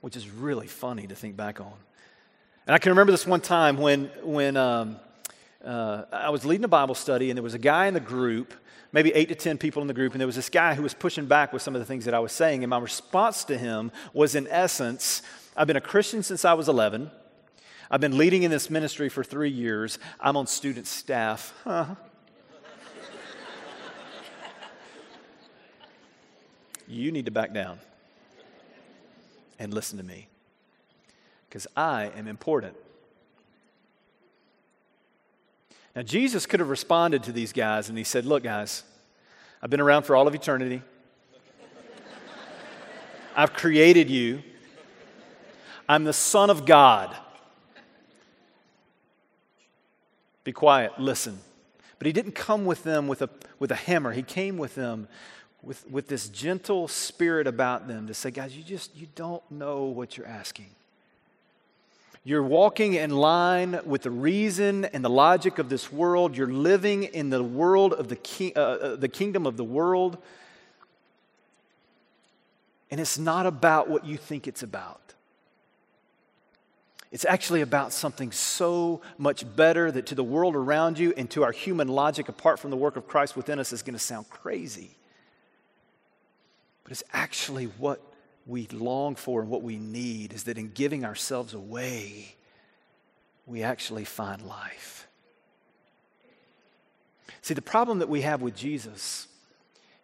which 0.00 0.16
is 0.16 0.28
really 0.28 0.66
funny 0.66 1.06
to 1.06 1.14
think 1.14 1.36
back 1.36 1.60
on. 1.60 1.74
And 2.66 2.74
I 2.76 2.78
can 2.78 2.90
remember 2.90 3.10
this 3.10 3.26
one 3.26 3.40
time 3.40 3.76
when, 3.76 4.04
when 4.22 4.56
um, 4.56 4.96
uh, 5.64 6.04
I 6.12 6.30
was 6.30 6.44
leading 6.44 6.64
a 6.64 6.68
Bible 6.68 6.94
study, 6.94 7.28
and 7.28 7.36
there 7.36 7.42
was 7.42 7.54
a 7.54 7.58
guy 7.58 7.86
in 7.86 7.94
the 7.94 8.00
group, 8.00 8.54
maybe 8.92 9.12
eight 9.14 9.30
to 9.30 9.34
10 9.34 9.58
people 9.58 9.82
in 9.82 9.88
the 9.88 9.94
group, 9.94 10.12
and 10.12 10.20
there 10.20 10.28
was 10.28 10.36
this 10.36 10.48
guy 10.48 10.74
who 10.74 10.82
was 10.84 10.94
pushing 10.94 11.26
back 11.26 11.52
with 11.52 11.60
some 11.60 11.74
of 11.74 11.80
the 11.80 11.84
things 11.84 12.04
that 12.04 12.14
I 12.14 12.20
was 12.20 12.30
saying. 12.30 12.62
And 12.62 12.70
my 12.70 12.78
response 12.78 13.42
to 13.44 13.58
him 13.58 13.90
was, 14.12 14.36
in 14.36 14.46
essence, 14.46 15.22
I've 15.56 15.66
been 15.66 15.76
a 15.76 15.80
Christian 15.80 16.22
since 16.22 16.44
I 16.44 16.54
was 16.54 16.68
11. 16.68 17.10
I've 17.90 18.00
been 18.00 18.16
leading 18.16 18.44
in 18.44 18.52
this 18.52 18.70
ministry 18.70 19.08
for 19.08 19.24
three 19.24 19.50
years. 19.50 19.98
I'm 20.20 20.36
on 20.36 20.46
student 20.46 20.86
staff. 20.86 21.52
Huh. 21.64 21.96
you 26.86 27.10
need 27.10 27.24
to 27.24 27.32
back 27.32 27.52
down 27.52 27.80
and 29.58 29.74
listen 29.74 29.98
to 29.98 30.04
me. 30.04 30.28
Because 31.52 31.66
I 31.76 32.10
am 32.16 32.28
important. 32.28 32.74
Now, 35.94 36.00
Jesus 36.00 36.46
could 36.46 36.60
have 36.60 36.70
responded 36.70 37.24
to 37.24 37.32
these 37.32 37.52
guys 37.52 37.90
and 37.90 37.98
he 37.98 38.04
said, 38.04 38.24
Look, 38.24 38.42
guys, 38.42 38.84
I've 39.60 39.68
been 39.68 39.82
around 39.82 40.04
for 40.04 40.16
all 40.16 40.26
of 40.26 40.34
eternity. 40.34 40.80
I've 43.36 43.52
created 43.52 44.08
you. 44.08 44.42
I'm 45.86 46.04
the 46.04 46.14
Son 46.14 46.48
of 46.48 46.64
God. 46.64 47.14
Be 50.44 50.52
quiet, 50.52 50.98
listen. 50.98 51.38
But 51.98 52.06
he 52.06 52.14
didn't 52.14 52.32
come 52.32 52.64
with 52.64 52.82
them 52.82 53.08
with 53.08 53.20
a, 53.20 53.28
with 53.58 53.70
a 53.70 53.76
hammer. 53.76 54.12
He 54.12 54.22
came 54.22 54.56
with 54.56 54.74
them 54.74 55.06
with, 55.62 55.86
with 55.90 56.08
this 56.08 56.30
gentle 56.30 56.88
spirit 56.88 57.46
about 57.46 57.88
them 57.88 58.06
to 58.06 58.14
say, 58.14 58.30
guys, 58.30 58.56
you 58.56 58.62
just 58.62 58.96
you 58.96 59.06
don't 59.14 59.42
know 59.50 59.84
what 59.84 60.16
you're 60.16 60.26
asking. 60.26 60.70
You're 62.24 62.42
walking 62.42 62.94
in 62.94 63.10
line 63.10 63.80
with 63.84 64.02
the 64.02 64.10
reason 64.10 64.84
and 64.84 65.04
the 65.04 65.10
logic 65.10 65.58
of 65.58 65.68
this 65.68 65.90
world. 65.90 66.36
You're 66.36 66.52
living 66.52 67.02
in 67.02 67.30
the 67.30 67.42
world 67.42 67.92
of 67.92 68.08
the, 68.08 68.16
ki- 68.16 68.52
uh, 68.54 68.60
uh, 68.60 68.96
the 68.96 69.08
kingdom 69.08 69.44
of 69.44 69.56
the 69.56 69.64
world. 69.64 70.18
And 72.92 73.00
it's 73.00 73.18
not 73.18 73.46
about 73.46 73.88
what 73.88 74.04
you 74.04 74.16
think 74.16 74.46
it's 74.46 74.62
about. 74.62 75.00
It's 77.10 77.24
actually 77.24 77.60
about 77.60 77.92
something 77.92 78.30
so 78.30 79.00
much 79.18 79.44
better 79.56 79.90
that 79.90 80.06
to 80.06 80.14
the 80.14 80.24
world 80.24 80.54
around 80.54 80.98
you 80.98 81.12
and 81.16 81.28
to 81.30 81.42
our 81.42 81.52
human 81.52 81.88
logic, 81.88 82.28
apart 82.28 82.58
from 82.58 82.70
the 82.70 82.76
work 82.76 82.96
of 82.96 83.08
Christ 83.08 83.36
within 83.36 83.58
us, 83.58 83.72
is 83.72 83.82
going 83.82 83.94
to 83.94 83.98
sound 83.98 84.30
crazy. 84.30 84.96
But 86.84 86.92
it's 86.92 87.02
actually 87.12 87.66
what 87.66 88.00
we 88.46 88.66
long 88.68 89.14
for 89.14 89.40
and 89.40 89.50
what 89.50 89.62
we 89.62 89.76
need 89.76 90.32
is 90.32 90.44
that 90.44 90.58
in 90.58 90.70
giving 90.70 91.04
ourselves 91.04 91.54
away, 91.54 92.34
we 93.46 93.62
actually 93.62 94.04
find 94.04 94.42
life. 94.42 95.08
See, 97.40 97.54
the 97.54 97.62
problem 97.62 97.98
that 97.98 98.08
we 98.08 98.22
have 98.22 98.42
with 98.42 98.56
Jesus 98.56 99.26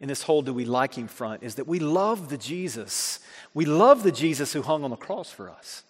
in 0.00 0.08
this 0.08 0.22
whole 0.22 0.42
do 0.42 0.52
we 0.52 0.64
like 0.64 0.96
him 0.96 1.08
front 1.08 1.42
is 1.42 1.56
that 1.56 1.66
we 1.66 1.78
love 1.78 2.28
the 2.28 2.38
Jesus. 2.38 3.20
We 3.54 3.64
love 3.64 4.02
the 4.02 4.12
Jesus 4.12 4.52
who 4.52 4.62
hung 4.62 4.84
on 4.84 4.90
the 4.90 4.96
cross 4.96 5.30
for 5.30 5.50
us. 5.50 5.82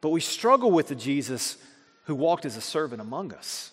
But 0.00 0.10
we 0.10 0.20
struggle 0.20 0.70
with 0.70 0.88
the 0.88 0.94
Jesus 0.94 1.56
who 2.04 2.14
walked 2.14 2.44
as 2.44 2.56
a 2.56 2.60
servant 2.60 3.00
among 3.00 3.32
us. 3.32 3.72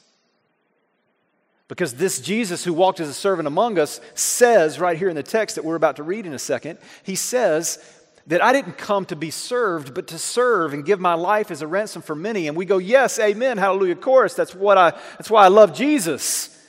Because 1.72 1.94
this 1.94 2.20
Jesus 2.20 2.66
who 2.66 2.74
walked 2.74 3.00
as 3.00 3.08
a 3.08 3.14
servant 3.14 3.48
among 3.48 3.80
us 3.80 4.02
says 4.14 4.78
right 4.78 4.98
here 4.98 5.08
in 5.08 5.16
the 5.16 5.24
text 5.24 5.56
that 5.56 5.64
we're 5.64 5.78
about 5.78 5.96
to 5.96 6.04
read 6.04 6.26
in 6.26 6.34
a 6.34 6.38
second, 6.38 6.78
he 7.04 7.16
says 7.16 7.82
that 8.28 8.44
I 8.44 8.52
didn't 8.52 8.78
come 8.78 9.06
to 9.06 9.16
be 9.16 9.32
served, 9.32 9.94
but 9.94 10.08
to 10.08 10.20
serve 10.20 10.74
and 10.74 10.84
give 10.84 11.00
my 11.00 11.14
life 11.14 11.50
as 11.50 11.62
a 11.62 11.68
ransom 11.68 12.02
for 12.02 12.14
many. 12.14 12.50
And 12.50 12.58
we 12.58 12.66
go, 12.66 12.78
yes, 12.78 13.20
amen, 13.20 13.58
hallelujah, 13.58 13.96
chorus. 13.96 14.34
That's 14.34 14.54
what 14.54 14.78
I 14.78 14.90
that's 15.12 15.30
why 15.30 15.46
I 15.46 15.48
love 15.48 15.74
Jesus. 15.74 16.62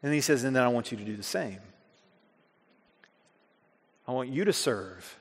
And 0.00 0.14
he 0.14 0.20
says, 0.20 0.44
and 0.44 0.54
then 0.54 0.62
I 0.62 0.68
want 0.68 0.92
you 0.92 0.98
to 0.98 1.04
do 1.04 1.16
the 1.16 1.24
same. 1.24 1.58
I 4.06 4.12
want 4.12 4.28
you 4.28 4.44
to 4.44 4.52
serve. 4.52 5.18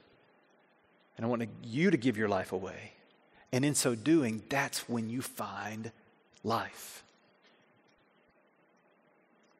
And 1.17 1.25
I 1.25 1.29
want 1.29 1.49
you 1.63 1.89
to 1.89 1.97
give 1.97 2.15
your 2.15 2.29
life 2.29 2.51
away. 2.51 2.91
And 3.51 3.65
in 3.65 3.73
so 3.73 3.95
doing, 3.95 4.43
that's 4.49 4.87
when 4.87 5.09
you 5.09 5.23
find 5.23 5.91
life. 6.43 7.01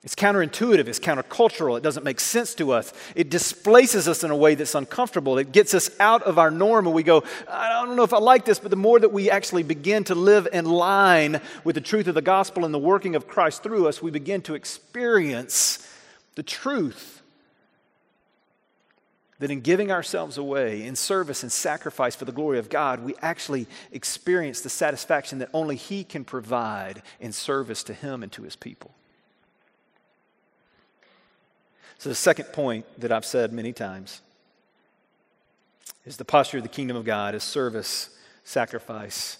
It's 0.06 0.14
counterintuitive, 0.14 0.88
it's 0.88 1.00
countercultural, 1.00 1.78
it 1.78 1.84
doesn't 1.84 2.04
make 2.04 2.20
sense 2.20 2.54
to 2.56 2.72
us. 2.74 2.94
It 3.16 3.32
displaces 3.32 4.08
us 4.08 4.24
in 4.24 4.30
a 4.30 4.36
way 4.36 4.54
that's 4.54 4.76
uncomfortable. 4.76 5.40
It 5.40 5.52
gets 5.52 5.74
us 5.74 5.90
out 6.00 6.22
of 6.22 6.38
our 6.38 6.52
norm, 6.52 6.86
and 6.86 6.94
we 6.94 7.02
go, 7.02 7.24
I 7.50 7.84
don't 7.84 7.96
know 7.96 8.04
if 8.04 8.14
I 8.14 8.20
like 8.20 8.46
this, 8.46 8.60
but 8.60 8.70
the 8.70 8.78
more 8.78 9.00
that 9.00 9.12
we 9.12 9.32
actually 9.32 9.64
begin 9.64 10.04
to 10.04 10.14
live 10.14 10.48
in 10.54 10.66
line 10.66 11.42
with 11.64 11.74
the 11.74 11.82
truth 11.82 12.06
of 12.06 12.14
the 12.14 12.22
gospel 12.22 12.66
and 12.66 12.74
the 12.74 12.80
working 12.80 13.16
of 13.16 13.28
Christ 13.28 13.64
through 13.64 13.88
us, 13.88 14.00
we 14.00 14.12
begin 14.12 14.44
to 14.44 14.54
experience 14.54 15.92
the 16.36 16.44
truth 16.44 17.24
that 19.40 19.50
in 19.50 19.62
giving 19.62 19.92
ourselves 19.92 20.38
away 20.38 20.86
in 20.86 20.96
service 20.96 21.42
and 21.42 21.52
sacrifice 21.52 22.16
for 22.16 22.26
the 22.26 22.32
glory 22.32 22.60
of 22.60 22.70
God, 22.70 23.04
we 23.04 23.16
actually 23.24 23.66
experience 23.92 24.62
the 24.62 24.70
satisfaction 24.70 25.40
that 25.40 25.50
only 25.52 25.76
He 25.76 26.04
can 26.04 26.24
provide 26.24 27.02
in 27.20 27.32
service 27.32 27.82
to 27.86 27.94
Him 27.96 28.22
and 28.22 28.32
to 28.34 28.44
His 28.44 28.56
people. 28.56 28.92
So, 31.98 32.10
the 32.10 32.16
second 32.16 32.46
point 32.46 32.86
that 33.00 33.12
I've 33.12 33.26
said 33.26 33.54
many 33.54 33.74
times 33.74 34.22
is 36.06 36.18
the 36.18 36.26
posture 36.26 36.58
of 36.58 36.64
the 36.64 36.70
kingdom 36.70 36.98
of 36.98 37.06
God 37.06 37.36
is 37.36 37.44
service, 37.44 38.10
sacrifice, 38.44 39.38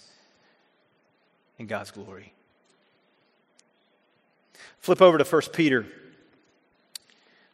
and 1.58 1.68
God's 1.68 1.90
glory. 1.90 2.32
Flip 4.80 5.00
over 5.02 5.18
to 5.18 5.24
1 5.24 5.42
Peter, 5.52 5.86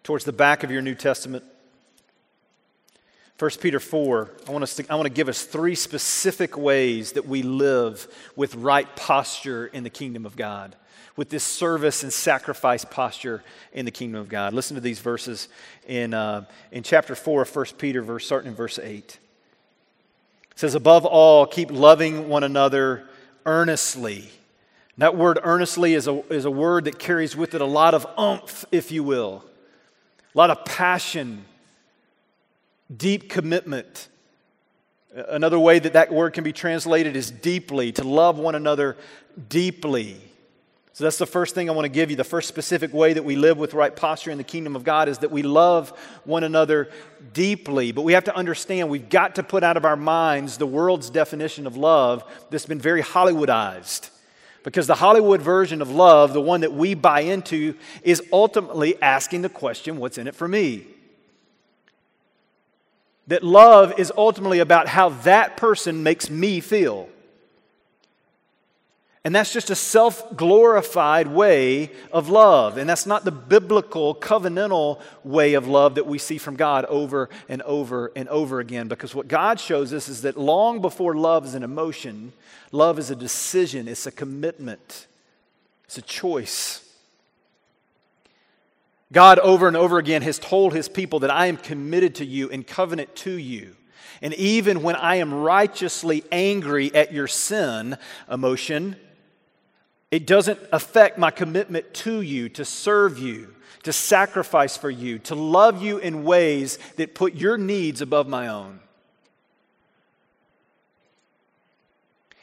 towards 0.03 0.25
the 0.25 0.33
back 0.33 0.65
of 0.65 0.71
your 0.71 0.83
New 0.83 0.95
Testament. 0.95 1.45
1 3.39 3.51
Peter 3.61 3.81
4, 3.81 4.31
I 4.47 4.51
want, 4.51 4.63
us 4.63 4.77
to, 4.77 4.87
I 4.89 4.95
want 4.95 5.07
to 5.07 5.13
give 5.13 5.29
us 5.29 5.43
three 5.43 5.75
specific 5.75 6.57
ways 6.57 7.13
that 7.13 7.27
we 7.27 7.43
live 7.43 8.07
with 8.37 8.55
right 8.55 8.95
posture 8.95 9.67
in 9.67 9.83
the 9.83 9.91
kingdom 9.91 10.27
of 10.27 10.37
God 10.37 10.77
with 11.17 11.29
this 11.29 11.45
service 11.45 12.03
and 12.03 12.13
sacrifice 12.13 12.85
posture 12.85 13.43
in 13.73 13.85
the 13.85 13.91
kingdom 13.91 14.21
of 14.21 14.29
God. 14.29 14.55
Listen 14.55 14.75
to 14.77 14.81
these 14.81 14.99
verses 14.99 15.49
in, 15.87 16.15
uh, 16.15 16.45
in 16.71 16.83
chapter 16.83 17.15
4 17.15 17.43
of 17.43 17.55
1 17.55 17.67
Peter, 17.79 18.03
verse, 18.03 18.25
starting 18.25 18.51
in 18.51 18.55
verse 18.55 18.79
8. 18.79 19.19
It 20.53 20.59
says, 20.59 20.75
Above 20.75 21.05
all, 21.05 21.47
keep 21.47 21.71
loving 21.71 22.29
one 22.29 22.45
another 22.45 23.09
earnestly. 23.45 24.31
That 24.99 25.17
word 25.17 25.39
earnestly 25.43 25.95
is 25.95 26.07
a, 26.07 26.23
is 26.33 26.45
a 26.45 26.51
word 26.51 26.85
that 26.85 26.99
carries 26.99 27.37
with 27.37 27.55
it 27.55 27.61
a 27.61 27.67
lot 27.67 27.95
of 27.95 28.07
umph, 28.17 28.65
if 28.71 28.93
you 28.93 29.03
will, 29.03 29.45
a 30.35 30.39
lot 30.39 30.51
of 30.51 30.65
passion, 30.65 31.45
deep 32.95 33.29
commitment. 33.29 34.09
Another 35.15 35.59
way 35.59 35.79
that 35.79 35.95
that 35.95 36.13
word 36.13 36.33
can 36.33 36.45
be 36.45 36.53
translated 36.53 37.17
is 37.17 37.31
deeply, 37.31 37.93
to 37.93 38.05
love 38.05 38.39
one 38.39 38.55
another 38.55 38.97
deeply. 39.49 40.17
So 40.95 41.05
that's 41.05 41.17
the 41.17 41.27
first 41.27 41.55
thing 41.55 41.71
I 41.71 41.73
want 41.73 41.87
to 41.87 41.91
give 41.91 42.11
you. 42.11 42.17
The 42.17 42.25
first 42.25 42.49
specific 42.49 42.93
way 42.93 43.15
that 43.15 43.25
we 43.25 43.35
live 43.35 43.57
with 43.57 43.73
right 43.73 43.95
posture 43.95 44.31
in 44.31 44.37
the 44.37 44.45
kingdom 44.45 44.77
of 44.77 44.85
God 44.85 45.09
is 45.09 45.19
that 45.19 45.31
we 45.31 45.43
love 45.43 45.91
one 46.25 46.45
another 46.45 46.91
deeply. 47.33 47.93
But 47.93 48.03
we 48.03 48.13
have 48.13 48.25
to 48.25 48.37
understand 48.37 48.91
we've 48.91 49.09
got 49.09 49.37
to 49.37 49.43
put 49.43 49.65
out 49.65 49.79
of 49.79 49.87
our 49.87 49.97
minds 49.97 50.59
the 50.59 50.67
world's 50.67 51.09
definition 51.09 51.67
of 51.67 51.79
love 51.79 52.25
that's 52.51 52.67
been 52.67 52.79
very 52.79 53.03
Hollywoodized. 53.03 54.11
Because 54.65 54.87
the 54.87 54.95
Hollywood 54.95 55.41
version 55.41 55.81
of 55.81 55.91
love, 55.91 56.35
the 56.35 56.43
one 56.43 56.61
that 56.61 56.75
we 56.75 56.93
buy 56.95 57.21
into, 57.21 57.75
is 58.03 58.23
ultimately 58.31 59.01
asking 59.01 59.43
the 59.43 59.49
question, 59.49 59.97
what's 59.97 60.19
in 60.19 60.27
it 60.27 60.35
for 60.35 60.47
me? 60.47 60.87
That 63.29 63.43
love 63.43 63.99
is 63.99 64.13
ultimately 64.17 64.59
about 64.59 64.89
how 64.89 65.09
that 65.09 65.57
person 65.57 66.03
makes 66.03 66.29
me 66.29 66.61
feel. 66.61 67.09
And 69.25 69.33
that's 69.33 69.53
just 69.53 69.71
a 69.71 69.77
self 69.77 70.37
glorified 70.37 71.29
way 71.29 71.93
of 72.11 72.29
love. 72.29 72.77
And 72.77 72.91
that's 72.91 73.07
not 73.07 73.25
the 73.25 73.31
biblical, 73.31 74.17
covenantal 74.17 75.01
way 75.23 75.55
of 75.55 75.69
love 75.69 75.95
that 75.95 76.07
we 76.07 76.19
see 76.19 76.39
from 76.39 76.57
God 76.57 76.85
over 76.87 77.29
and 77.49 77.63
over 77.63 78.11
and 78.17 78.29
over 78.29 78.59
again. 78.59 78.89
Because 78.89 79.15
what 79.15 79.29
God 79.29 79.61
shows 79.61 79.93
us 79.93 80.09
is 80.09 80.23
that 80.23 80.37
long 80.37 80.81
before 80.81 81.15
love 81.15 81.47
is 81.47 81.55
an 81.55 81.63
emotion, 81.63 82.33
love 82.73 82.99
is 82.99 83.11
a 83.11 83.17
decision, 83.17 83.87
it's 83.87 84.07
a 84.07 84.13
commitment, 84.13 85.07
it's 85.85 85.99
a 85.99 86.03
choice. 86.03 86.81
God, 89.13 89.39
over 89.39 89.69
and 89.69 89.77
over 89.77 89.99
again, 89.99 90.23
has 90.23 90.39
told 90.39 90.73
his 90.73 90.89
people 90.89 91.21
that 91.21 91.31
I 91.31 91.47
am 91.47 91.59
committed 91.59 92.17
to 92.17 92.25
you 92.25 92.51
and 92.51 92.67
covenant 92.67 93.15
to 93.17 93.33
you. 93.33 93.77
And 94.21 94.35
even 94.35 94.83
when 94.83 94.97
I 94.97 95.17
am 95.17 95.35
righteously 95.35 96.25
angry 96.33 96.93
at 96.95 97.13
your 97.13 97.29
sin 97.29 97.99
emotion, 98.29 98.97
it 100.13 100.27
doesn't 100.27 100.61
affect 100.71 101.17
my 101.17 101.31
commitment 101.31 101.93
to 101.95 102.21
you, 102.21 102.51
to 102.51 102.67
serve 102.67 103.19
you, 103.19 103.55
to 103.83 103.93
sacrifice 103.93 104.77
for 104.77 104.91
you, 104.91 105.19
to 105.21 105.35
love 105.35 105.83
you 105.83 105.97
in 105.97 106.23
ways 106.23 106.79
that 106.97 107.15
put 107.15 107.35
your 107.35 107.57
needs 107.57 108.03
above 108.03 108.29
my 108.29 108.47
own. 108.47 108.79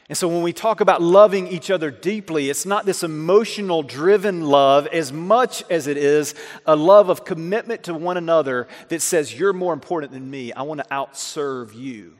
And 0.08 0.18
so 0.18 0.26
when 0.26 0.42
we 0.42 0.52
talk 0.52 0.80
about 0.80 1.00
loving 1.00 1.46
each 1.46 1.70
other 1.70 1.92
deeply, 1.92 2.50
it's 2.50 2.66
not 2.66 2.84
this 2.84 3.04
emotional 3.04 3.84
driven 3.84 4.44
love 4.46 4.88
as 4.88 5.12
much 5.12 5.62
as 5.70 5.86
it 5.86 5.96
is 5.96 6.34
a 6.66 6.74
love 6.74 7.08
of 7.08 7.24
commitment 7.24 7.84
to 7.84 7.94
one 7.94 8.16
another 8.16 8.66
that 8.88 9.00
says, 9.00 9.38
You're 9.38 9.52
more 9.52 9.72
important 9.72 10.12
than 10.12 10.28
me. 10.28 10.52
I 10.52 10.62
want 10.62 10.80
to 10.80 10.86
outserve 10.88 11.72
you. 11.72 12.16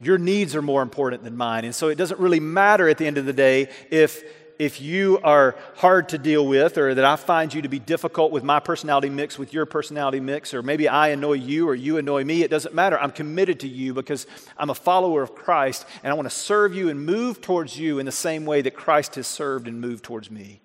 Your 0.00 0.18
needs 0.18 0.54
are 0.54 0.62
more 0.62 0.82
important 0.82 1.24
than 1.24 1.36
mine. 1.36 1.64
And 1.64 1.74
so 1.74 1.88
it 1.88 1.96
doesn't 1.96 2.20
really 2.20 2.40
matter 2.40 2.88
at 2.88 2.98
the 2.98 3.06
end 3.06 3.18
of 3.18 3.26
the 3.26 3.32
day 3.32 3.68
if 3.90 4.22
if 4.58 4.80
you 4.80 5.20
are 5.22 5.54
hard 5.76 6.08
to 6.08 6.18
deal 6.18 6.44
with, 6.46 6.78
or 6.78 6.92
that 6.92 7.04
I 7.04 7.16
find 7.16 7.54
you 7.54 7.62
to 7.62 7.68
be 7.68 7.78
difficult 7.78 8.32
with 8.32 8.42
my 8.42 8.58
personality 8.58 9.08
mix 9.08 9.38
with 9.38 9.52
your 9.52 9.66
personality 9.66 10.20
mix, 10.20 10.52
or 10.52 10.62
maybe 10.62 10.88
I 10.88 11.08
annoy 11.08 11.34
you 11.34 11.68
or 11.68 11.74
you 11.74 11.96
annoy 11.96 12.24
me, 12.24 12.42
it 12.42 12.50
doesn't 12.50 12.74
matter. 12.74 12.98
I'm 12.98 13.12
committed 13.12 13.60
to 13.60 13.68
you 13.68 13.94
because 13.94 14.26
I'm 14.56 14.70
a 14.70 14.74
follower 14.74 15.22
of 15.22 15.34
Christ 15.34 15.86
and 16.02 16.10
I 16.10 16.14
want 16.14 16.26
to 16.26 16.34
serve 16.34 16.74
you 16.74 16.88
and 16.88 17.04
move 17.04 17.40
towards 17.40 17.78
you 17.78 17.98
in 17.98 18.06
the 18.06 18.12
same 18.12 18.44
way 18.46 18.62
that 18.62 18.74
Christ 18.74 19.14
has 19.14 19.26
served 19.26 19.68
and 19.68 19.80
moved 19.80 20.04
towards 20.04 20.30
me. 20.30 20.60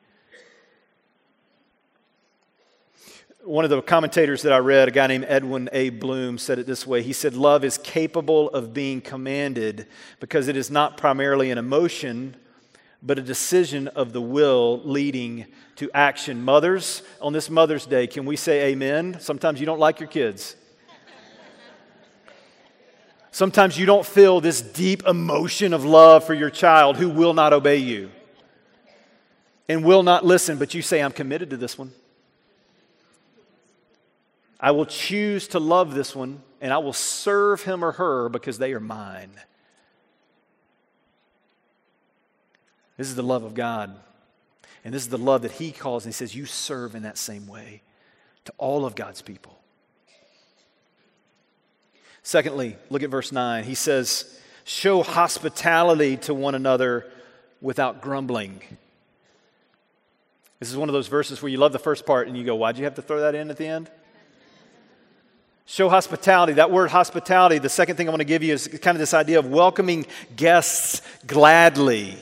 One 3.45 3.65
of 3.65 3.69
the 3.69 3.81
commentators 3.81 4.43
that 4.43 4.53
I 4.53 4.59
read, 4.59 4.87
a 4.87 4.91
guy 4.91 5.05
named 5.07 5.25
Edwin 5.27 5.67
A. 5.73 5.89
Blum, 5.89 6.37
said 6.37 6.59
it 6.59 6.65
this 6.65 6.87
way. 6.87 7.03
He 7.03 7.11
said, 7.11 7.33
Love 7.33 7.65
is 7.65 7.77
capable 7.77 8.49
of 8.51 8.73
being 8.73 9.01
commanded 9.01 9.85
because 10.21 10.47
it 10.47 10.55
is 10.55 10.71
not 10.71 10.95
primarily 10.95 11.51
an 11.51 11.57
emotion, 11.57 12.37
but 13.01 13.19
a 13.19 13.21
decision 13.21 13.89
of 13.89 14.13
the 14.13 14.21
will 14.21 14.79
leading 14.85 15.45
to 15.75 15.91
action. 15.93 16.41
Mothers, 16.41 17.01
on 17.21 17.33
this 17.33 17.49
Mother's 17.49 17.85
Day, 17.85 18.07
can 18.07 18.25
we 18.25 18.37
say 18.37 18.71
amen? 18.71 19.17
Sometimes 19.19 19.59
you 19.59 19.65
don't 19.65 19.79
like 19.79 19.99
your 19.99 20.07
kids. 20.07 20.55
Sometimes 23.31 23.77
you 23.77 23.85
don't 23.85 24.05
feel 24.05 24.39
this 24.39 24.61
deep 24.61 25.05
emotion 25.05 25.73
of 25.73 25.83
love 25.83 26.23
for 26.23 26.33
your 26.33 26.49
child 26.49 26.95
who 26.95 27.09
will 27.09 27.33
not 27.33 27.51
obey 27.51 27.77
you 27.77 28.09
and 29.67 29.83
will 29.83 30.03
not 30.03 30.23
listen, 30.23 30.57
but 30.57 30.73
you 30.73 30.81
say, 30.81 31.01
I'm 31.01 31.11
committed 31.11 31.49
to 31.49 31.57
this 31.57 31.77
one. 31.77 31.91
I 34.63 34.71
will 34.71 34.85
choose 34.85 35.49
to 35.49 35.59
love 35.59 35.93
this 35.93 36.15
one 36.15 36.41
and 36.61 36.71
I 36.71 36.77
will 36.77 36.93
serve 36.93 37.63
him 37.63 37.83
or 37.83 37.91
her 37.91 38.29
because 38.29 38.57
they 38.57 38.71
are 38.71 38.79
mine. 38.79 39.31
This 42.95 43.09
is 43.09 43.15
the 43.15 43.23
love 43.23 43.43
of 43.43 43.53
God. 43.53 43.93
And 44.85 44.93
this 44.93 45.03
is 45.03 45.09
the 45.09 45.17
love 45.17 45.41
that 45.41 45.51
he 45.51 45.73
calls, 45.73 46.05
and 46.05 46.13
he 46.13 46.15
says, 46.15 46.33
You 46.33 46.45
serve 46.45 46.95
in 46.95 47.03
that 47.03 47.17
same 47.17 47.47
way 47.47 47.81
to 48.45 48.53
all 48.57 48.85
of 48.85 48.95
God's 48.95 49.21
people. 49.21 49.59
Secondly, 52.21 52.77
look 52.89 53.03
at 53.03 53.09
verse 53.09 53.33
9. 53.33 53.65
He 53.65 53.75
says, 53.75 54.39
Show 54.63 55.03
hospitality 55.03 56.15
to 56.17 56.33
one 56.33 56.55
another 56.55 57.11
without 57.61 58.01
grumbling. 58.01 58.61
This 60.59 60.69
is 60.69 60.77
one 60.77 60.87
of 60.87 60.93
those 60.93 61.07
verses 61.07 61.41
where 61.41 61.49
you 61.49 61.57
love 61.57 61.73
the 61.73 61.79
first 61.79 62.05
part 62.05 62.29
and 62.29 62.37
you 62.37 62.45
go, 62.45 62.55
Why'd 62.55 62.77
you 62.77 62.85
have 62.85 62.95
to 62.95 63.01
throw 63.01 63.19
that 63.21 63.35
in 63.35 63.49
at 63.49 63.57
the 63.57 63.67
end? 63.67 63.89
Show 65.65 65.89
hospitality. 65.89 66.53
That 66.53 66.71
word 66.71 66.89
hospitality, 66.89 67.57
the 67.57 67.69
second 67.69 67.95
thing 67.95 68.07
I 68.07 68.11
want 68.11 68.19
to 68.19 68.25
give 68.25 68.43
you 68.43 68.53
is 68.53 68.67
kind 68.67 68.95
of 68.95 68.99
this 68.99 69.13
idea 69.13 69.39
of 69.39 69.47
welcoming 69.47 70.05
guests 70.35 71.01
gladly. 71.25 72.17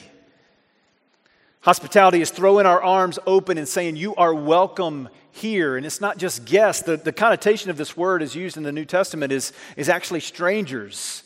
Hospitality 1.61 2.21
is 2.21 2.29
throwing 2.29 2.65
our 2.65 2.81
arms 2.81 3.17
open 3.25 3.57
and 3.57 3.67
saying, 3.67 3.95
You 3.95 4.15
are 4.15 4.33
welcome 4.33 5.09
here. 5.31 5.75
And 5.75 5.85
it's 5.85 6.01
not 6.01 6.17
just 6.17 6.45
guests. 6.45 6.83
The, 6.83 6.97
the 6.97 7.11
connotation 7.11 7.69
of 7.69 7.77
this 7.77 7.97
word 7.97 8.21
is 8.21 8.35
used 8.35 8.57
in 8.57 8.63
the 8.63 8.71
New 8.71 8.85
Testament 8.85 9.31
is, 9.31 9.53
is 9.75 9.89
actually 9.89 10.19
strangers. 10.19 11.23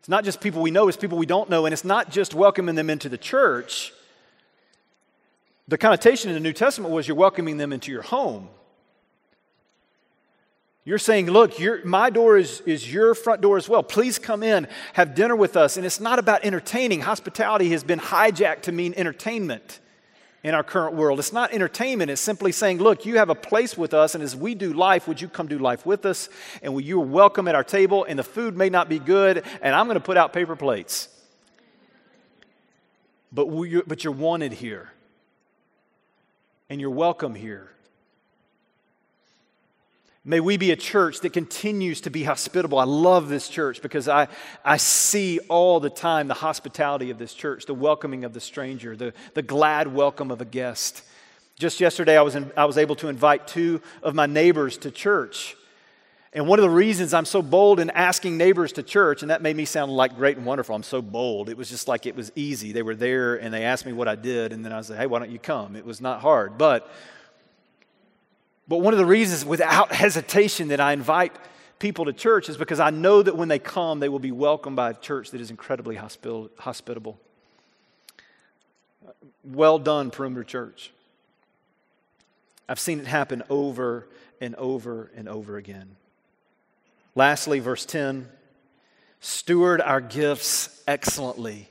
It's 0.00 0.08
not 0.08 0.24
just 0.24 0.40
people 0.40 0.62
we 0.62 0.70
know, 0.70 0.88
it's 0.88 0.96
people 0.96 1.18
we 1.18 1.26
don't 1.26 1.48
know. 1.48 1.66
And 1.66 1.72
it's 1.72 1.84
not 1.84 2.10
just 2.10 2.34
welcoming 2.34 2.74
them 2.74 2.90
into 2.90 3.08
the 3.08 3.18
church. 3.18 3.92
The 5.68 5.78
connotation 5.78 6.30
in 6.30 6.34
the 6.34 6.40
New 6.40 6.52
Testament 6.52 6.92
was 6.92 7.08
you're 7.08 7.16
welcoming 7.16 7.56
them 7.56 7.72
into 7.72 7.90
your 7.90 8.02
home. 8.02 8.48
You're 10.86 10.98
saying, 10.98 11.26
look, 11.26 11.54
my 11.84 12.10
door 12.10 12.38
is, 12.38 12.60
is 12.60 12.90
your 12.90 13.16
front 13.16 13.40
door 13.40 13.56
as 13.56 13.68
well. 13.68 13.82
Please 13.82 14.20
come 14.20 14.44
in, 14.44 14.68
have 14.92 15.16
dinner 15.16 15.34
with 15.34 15.56
us. 15.56 15.76
And 15.76 15.84
it's 15.84 15.98
not 15.98 16.20
about 16.20 16.44
entertaining. 16.44 17.00
Hospitality 17.00 17.70
has 17.70 17.82
been 17.82 17.98
hijacked 17.98 18.62
to 18.62 18.72
mean 18.72 18.94
entertainment 18.96 19.80
in 20.44 20.54
our 20.54 20.62
current 20.62 20.94
world. 20.94 21.18
It's 21.18 21.32
not 21.32 21.52
entertainment, 21.52 22.08
it's 22.08 22.20
simply 22.20 22.52
saying, 22.52 22.78
look, 22.78 23.04
you 23.04 23.16
have 23.16 23.30
a 23.30 23.34
place 23.34 23.76
with 23.76 23.92
us, 23.92 24.14
and 24.14 24.22
as 24.22 24.36
we 24.36 24.54
do 24.54 24.72
life, 24.72 25.08
would 25.08 25.20
you 25.20 25.26
come 25.26 25.48
do 25.48 25.58
life 25.58 25.84
with 25.84 26.06
us? 26.06 26.28
And 26.62 26.80
you 26.84 27.02
are 27.02 27.04
welcome 27.04 27.48
at 27.48 27.56
our 27.56 27.64
table, 27.64 28.04
and 28.04 28.16
the 28.16 28.22
food 28.22 28.56
may 28.56 28.70
not 28.70 28.88
be 28.88 29.00
good, 29.00 29.42
and 29.60 29.74
I'm 29.74 29.86
going 29.86 29.96
to 29.96 30.00
put 30.00 30.16
out 30.16 30.32
paper 30.32 30.54
plates. 30.54 31.08
But, 33.32 33.46
we, 33.46 33.82
but 33.82 34.04
you're 34.04 34.12
wanted 34.12 34.52
here, 34.52 34.92
and 36.70 36.80
you're 36.80 36.90
welcome 36.90 37.34
here. 37.34 37.72
May 40.28 40.40
we 40.40 40.56
be 40.56 40.72
a 40.72 40.76
church 40.76 41.20
that 41.20 41.32
continues 41.32 42.00
to 42.00 42.10
be 42.10 42.24
hospitable. 42.24 42.80
I 42.80 42.84
love 42.84 43.28
this 43.28 43.48
church 43.48 43.80
because 43.80 44.08
I, 44.08 44.26
I 44.64 44.76
see 44.76 45.38
all 45.48 45.78
the 45.78 45.88
time 45.88 46.26
the 46.26 46.34
hospitality 46.34 47.10
of 47.10 47.18
this 47.18 47.32
church, 47.32 47.66
the 47.66 47.74
welcoming 47.74 48.24
of 48.24 48.32
the 48.32 48.40
stranger, 48.40 48.96
the, 48.96 49.14
the 49.34 49.42
glad 49.42 49.86
welcome 49.86 50.32
of 50.32 50.40
a 50.40 50.44
guest. 50.44 51.04
Just 51.60 51.80
yesterday, 51.80 52.18
I 52.18 52.22
was, 52.22 52.34
in, 52.34 52.50
I 52.56 52.64
was 52.64 52.76
able 52.76 52.96
to 52.96 53.08
invite 53.08 53.46
two 53.46 53.80
of 54.02 54.16
my 54.16 54.26
neighbors 54.26 54.76
to 54.78 54.90
church. 54.90 55.56
And 56.32 56.48
one 56.48 56.58
of 56.58 56.64
the 56.64 56.70
reasons 56.70 57.14
I'm 57.14 57.24
so 57.24 57.40
bold 57.40 57.78
in 57.78 57.90
asking 57.90 58.36
neighbors 58.36 58.72
to 58.72 58.82
church, 58.82 59.22
and 59.22 59.30
that 59.30 59.42
made 59.42 59.54
me 59.54 59.64
sound 59.64 59.92
like 59.92 60.16
great 60.16 60.36
and 60.36 60.44
wonderful. 60.44 60.74
I'm 60.74 60.82
so 60.82 61.00
bold. 61.00 61.48
It 61.48 61.56
was 61.56 61.70
just 61.70 61.86
like 61.86 62.04
it 62.04 62.16
was 62.16 62.32
easy. 62.34 62.72
They 62.72 62.82
were 62.82 62.96
there 62.96 63.36
and 63.36 63.54
they 63.54 63.62
asked 63.62 63.86
me 63.86 63.92
what 63.92 64.08
I 64.08 64.16
did, 64.16 64.52
and 64.52 64.64
then 64.64 64.72
I 64.72 64.80
said, 64.80 64.98
hey, 64.98 65.06
why 65.06 65.20
don't 65.20 65.30
you 65.30 65.38
come? 65.38 65.76
It 65.76 65.86
was 65.86 66.00
not 66.00 66.20
hard. 66.20 66.58
But 66.58 66.90
but 68.68 68.78
one 68.78 68.94
of 68.94 68.98
the 68.98 69.06
reasons, 69.06 69.44
without 69.44 69.92
hesitation, 69.92 70.68
that 70.68 70.80
I 70.80 70.92
invite 70.92 71.32
people 71.78 72.06
to 72.06 72.12
church 72.12 72.48
is 72.48 72.56
because 72.56 72.80
I 72.80 72.90
know 72.90 73.22
that 73.22 73.36
when 73.36 73.48
they 73.48 73.58
come, 73.58 74.00
they 74.00 74.08
will 74.08 74.18
be 74.18 74.32
welcomed 74.32 74.76
by 74.76 74.90
a 74.90 74.94
church 74.94 75.30
that 75.30 75.40
is 75.40 75.50
incredibly 75.50 75.96
hospitable. 75.96 77.20
Well 79.44 79.78
done, 79.78 80.10
Perimeter 80.10 80.44
Church. 80.44 80.90
I've 82.68 82.80
seen 82.80 82.98
it 82.98 83.06
happen 83.06 83.42
over 83.48 84.08
and 84.40 84.54
over 84.56 85.10
and 85.14 85.28
over 85.28 85.56
again. 85.56 85.96
Lastly, 87.14 87.60
verse 87.60 87.86
10 87.86 88.28
steward 89.20 89.80
our 89.80 90.00
gifts 90.00 90.82
excellently 90.86 91.68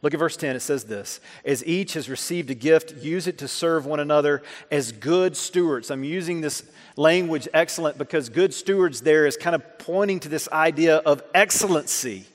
Look 0.00 0.14
at 0.14 0.20
verse 0.20 0.36
10. 0.36 0.56
It 0.56 0.60
says 0.60 0.84
this 0.84 1.20
As 1.44 1.64
each 1.66 1.94
has 1.94 2.08
received 2.08 2.50
a 2.50 2.54
gift, 2.54 2.96
use 2.96 3.26
it 3.26 3.38
to 3.38 3.48
serve 3.48 3.86
one 3.86 4.00
another 4.00 4.42
as 4.70 4.92
good 4.92 5.36
stewards. 5.36 5.90
I'm 5.90 6.04
using 6.04 6.40
this 6.40 6.62
language 6.96 7.48
excellent 7.52 7.98
because 7.98 8.28
good 8.28 8.54
stewards 8.54 9.00
there 9.00 9.26
is 9.26 9.36
kind 9.36 9.56
of 9.56 9.78
pointing 9.78 10.20
to 10.20 10.28
this 10.28 10.48
idea 10.50 10.96
of 10.98 11.22
excellency. 11.34 12.26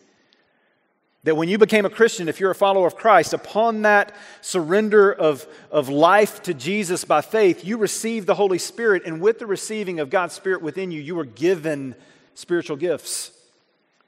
That 1.23 1.35
when 1.35 1.47
you 1.47 1.57
became 1.57 1.85
a 1.85 1.89
Christian, 1.89 2.27
if 2.27 2.41
you're 2.41 2.51
a 2.51 2.55
follower 2.55 2.85
of 2.85 2.97
Christ, 2.97 3.31
upon 3.33 3.83
that 3.83 4.13
surrender 4.41 5.09
of, 5.09 5.47
of 5.71 5.87
life 5.87 6.43
to 6.43 6.53
Jesus 6.53 7.05
by 7.05 7.21
faith, 7.21 7.63
you 7.63 7.77
receive 7.77 8.25
the 8.25 8.35
Holy 8.35 8.57
Spirit. 8.57 9.03
And 9.05 9.21
with 9.21 9.39
the 9.39 9.45
receiving 9.45 10.01
of 10.01 10.09
God's 10.09 10.33
Spirit 10.33 10.61
within 10.61 10.91
you, 10.91 10.99
you 10.99 11.17
are 11.19 11.25
given 11.25 11.95
spiritual 12.35 12.75
gifts 12.75 13.31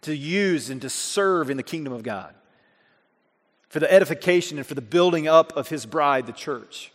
to 0.01 0.13
use 0.13 0.69
and 0.69 0.81
to 0.81 0.89
serve 0.89 1.49
in 1.49 1.55
the 1.55 1.63
kingdom 1.63 1.93
of 1.93 2.03
God 2.03 2.35
for 3.75 3.81
the 3.81 3.91
edification 3.91 4.57
and 4.57 4.65
for 4.65 4.73
the 4.73 4.79
building 4.79 5.27
up 5.27 5.51
of 5.57 5.67
his 5.67 5.85
bride, 5.85 6.25
the 6.27 6.31
church. 6.31 6.93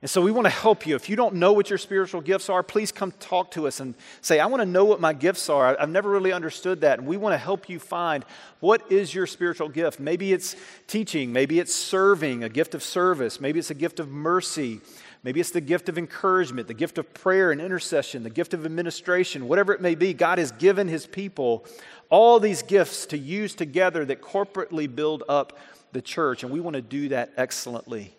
And 0.00 0.08
so 0.08 0.22
we 0.22 0.30
want 0.30 0.44
to 0.44 0.50
help 0.50 0.86
you. 0.86 0.94
If 0.94 1.08
you 1.08 1.16
don't 1.16 1.34
know 1.34 1.52
what 1.52 1.70
your 1.70 1.78
spiritual 1.80 2.20
gifts 2.20 2.48
are, 2.48 2.62
please 2.62 2.92
come 2.92 3.10
talk 3.18 3.50
to 3.50 3.66
us 3.66 3.80
and 3.80 3.96
say, 4.20 4.38
I 4.38 4.46
want 4.46 4.62
to 4.62 4.66
know 4.66 4.84
what 4.84 5.00
my 5.00 5.12
gifts 5.12 5.50
are. 5.50 5.76
I've 5.76 5.88
never 5.88 6.08
really 6.08 6.32
understood 6.32 6.82
that. 6.82 7.00
And 7.00 7.08
we 7.08 7.16
want 7.16 7.32
to 7.32 7.38
help 7.38 7.68
you 7.68 7.80
find 7.80 8.24
what 8.60 8.92
is 8.92 9.12
your 9.12 9.26
spiritual 9.26 9.68
gift. 9.68 9.98
Maybe 9.98 10.32
it's 10.32 10.54
teaching, 10.86 11.32
maybe 11.32 11.58
it's 11.58 11.74
serving, 11.74 12.44
a 12.44 12.48
gift 12.48 12.76
of 12.76 12.84
service, 12.84 13.40
maybe 13.40 13.58
it's 13.58 13.72
a 13.72 13.74
gift 13.74 13.98
of 13.98 14.08
mercy, 14.08 14.80
maybe 15.24 15.40
it's 15.40 15.50
the 15.50 15.60
gift 15.60 15.88
of 15.88 15.98
encouragement, 15.98 16.68
the 16.68 16.74
gift 16.74 16.96
of 16.96 17.12
prayer 17.12 17.50
and 17.50 17.60
intercession, 17.60 18.22
the 18.22 18.30
gift 18.30 18.54
of 18.54 18.64
administration, 18.64 19.48
whatever 19.48 19.72
it 19.72 19.80
may 19.80 19.96
be. 19.96 20.14
God 20.14 20.38
has 20.38 20.52
given 20.52 20.86
his 20.86 21.08
people 21.08 21.66
all 22.10 22.40
these 22.40 22.62
gifts 22.62 23.06
to 23.06 23.18
use 23.18 23.54
together 23.54 24.04
that 24.04 24.22
corporately 24.22 24.92
build 24.92 25.22
up 25.28 25.58
the 25.92 26.02
church, 26.02 26.42
and 26.42 26.52
we 26.52 26.60
want 26.60 26.74
to 26.74 26.82
do 26.82 27.08
that 27.08 27.32
excellently. 27.36 28.14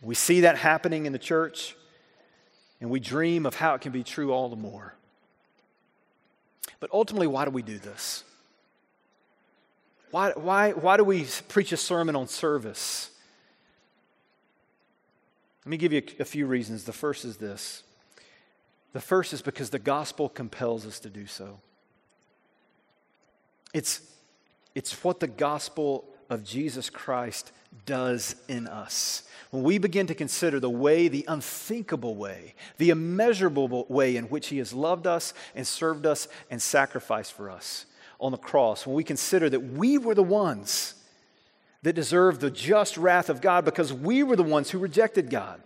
We 0.00 0.14
see 0.14 0.40
that 0.40 0.58
happening 0.58 1.06
in 1.06 1.12
the 1.12 1.18
church, 1.18 1.76
and 2.80 2.90
we 2.90 3.00
dream 3.00 3.46
of 3.46 3.54
how 3.54 3.74
it 3.74 3.80
can 3.80 3.92
be 3.92 4.02
true 4.02 4.32
all 4.32 4.48
the 4.48 4.56
more. 4.56 4.94
But 6.80 6.90
ultimately, 6.92 7.28
why 7.28 7.44
do 7.44 7.50
we 7.52 7.62
do 7.62 7.78
this? 7.78 8.24
Why, 10.10 10.32
why, 10.32 10.72
why 10.72 10.96
do 10.96 11.04
we 11.04 11.26
preach 11.48 11.72
a 11.72 11.76
sermon 11.76 12.16
on 12.16 12.26
service? 12.28 13.10
Let 15.64 15.70
me 15.70 15.76
give 15.76 15.92
you 15.92 16.02
a, 16.18 16.22
a 16.22 16.24
few 16.24 16.46
reasons. 16.46 16.84
The 16.84 16.92
first 16.92 17.24
is 17.24 17.36
this 17.36 17.84
the 18.92 19.00
first 19.00 19.32
is 19.32 19.40
because 19.40 19.70
the 19.70 19.78
gospel 19.78 20.28
compels 20.28 20.86
us 20.86 20.98
to 21.00 21.08
do 21.08 21.26
so. 21.26 21.60
It's, 23.72 24.00
it's 24.74 25.04
what 25.04 25.20
the 25.20 25.26
gospel 25.26 26.04
of 26.28 26.44
Jesus 26.44 26.90
Christ 26.90 27.52
does 27.86 28.36
in 28.48 28.66
us. 28.66 29.22
When 29.50 29.62
we 29.62 29.78
begin 29.78 30.06
to 30.06 30.14
consider 30.14 30.60
the 30.60 30.70
way, 30.70 31.08
the 31.08 31.24
unthinkable 31.28 32.14
way, 32.14 32.54
the 32.78 32.90
immeasurable 32.90 33.86
way 33.88 34.16
in 34.16 34.24
which 34.24 34.48
He 34.48 34.58
has 34.58 34.72
loved 34.72 35.06
us 35.06 35.34
and 35.54 35.66
served 35.66 36.06
us 36.06 36.28
and 36.50 36.60
sacrificed 36.60 37.32
for 37.32 37.50
us 37.50 37.86
on 38.18 38.32
the 38.32 38.38
cross, 38.38 38.86
when 38.86 38.94
we 38.96 39.04
consider 39.04 39.50
that 39.50 39.60
we 39.60 39.98
were 39.98 40.14
the 40.14 40.22
ones 40.22 40.94
that 41.82 41.94
deserved 41.94 42.40
the 42.40 42.50
just 42.50 42.96
wrath 42.96 43.28
of 43.28 43.40
God 43.40 43.64
because 43.64 43.92
we 43.92 44.22
were 44.22 44.36
the 44.36 44.42
ones 44.42 44.70
who 44.70 44.78
rejected 44.78 45.28
God. 45.28 45.60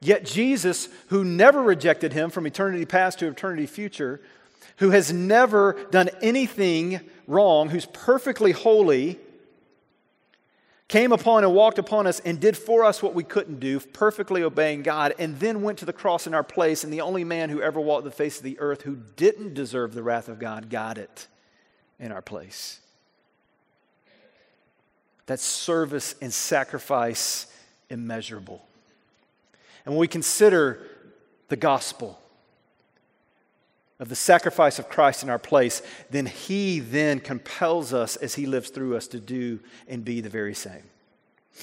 Yet 0.00 0.24
Jesus, 0.24 0.88
who 1.08 1.24
never 1.24 1.60
rejected 1.60 2.12
him 2.12 2.30
from 2.30 2.46
eternity 2.46 2.84
past 2.84 3.18
to 3.18 3.26
eternity 3.26 3.66
future, 3.66 4.20
who 4.78 4.90
has 4.90 5.12
never 5.12 5.74
done 5.90 6.08
anything 6.22 7.00
wrong, 7.26 7.68
who's 7.68 7.86
perfectly 7.86 8.52
holy, 8.52 9.18
came 10.88 11.12
upon 11.12 11.44
and 11.44 11.54
walked 11.54 11.78
upon 11.78 12.06
us 12.06 12.18
and 12.20 12.40
did 12.40 12.56
for 12.56 12.84
us 12.84 13.02
what 13.02 13.14
we 13.14 13.22
couldn't 13.22 13.60
do, 13.60 13.78
perfectly 13.78 14.42
obeying 14.42 14.82
God, 14.82 15.14
and 15.18 15.38
then 15.38 15.62
went 15.62 15.78
to 15.78 15.84
the 15.84 15.92
cross 15.92 16.26
in 16.26 16.32
our 16.32 16.42
place. 16.42 16.82
And 16.82 16.92
the 16.92 17.02
only 17.02 17.24
man 17.24 17.50
who 17.50 17.60
ever 17.60 17.78
walked 17.78 18.04
the 18.04 18.10
face 18.10 18.38
of 18.38 18.42
the 18.42 18.58
earth 18.58 18.82
who 18.82 18.96
didn't 19.16 19.54
deserve 19.54 19.94
the 19.94 20.02
wrath 20.02 20.28
of 20.28 20.38
God 20.38 20.70
got 20.70 20.96
it 20.96 21.26
in 22.00 22.10
our 22.10 22.22
place. 22.22 22.80
That 25.26 25.40
service 25.40 26.14
and 26.22 26.32
sacrifice 26.32 27.46
immeasurable. 27.90 28.64
And 29.84 29.94
when 29.94 30.00
we 30.00 30.08
consider 30.08 30.86
the 31.48 31.56
gospel, 31.56 32.18
of 34.00 34.08
the 34.08 34.16
sacrifice 34.16 34.78
of 34.78 34.88
Christ 34.88 35.22
in 35.22 35.30
our 35.30 35.38
place, 35.38 35.82
then 36.10 36.26
He 36.26 36.78
then 36.80 37.18
compels 37.20 37.92
us 37.92 38.16
as 38.16 38.34
He 38.34 38.46
lives 38.46 38.70
through 38.70 38.96
us 38.96 39.08
to 39.08 39.20
do 39.20 39.58
and 39.88 40.04
be 40.04 40.20
the 40.20 40.28
very 40.28 40.54
same. 40.54 40.82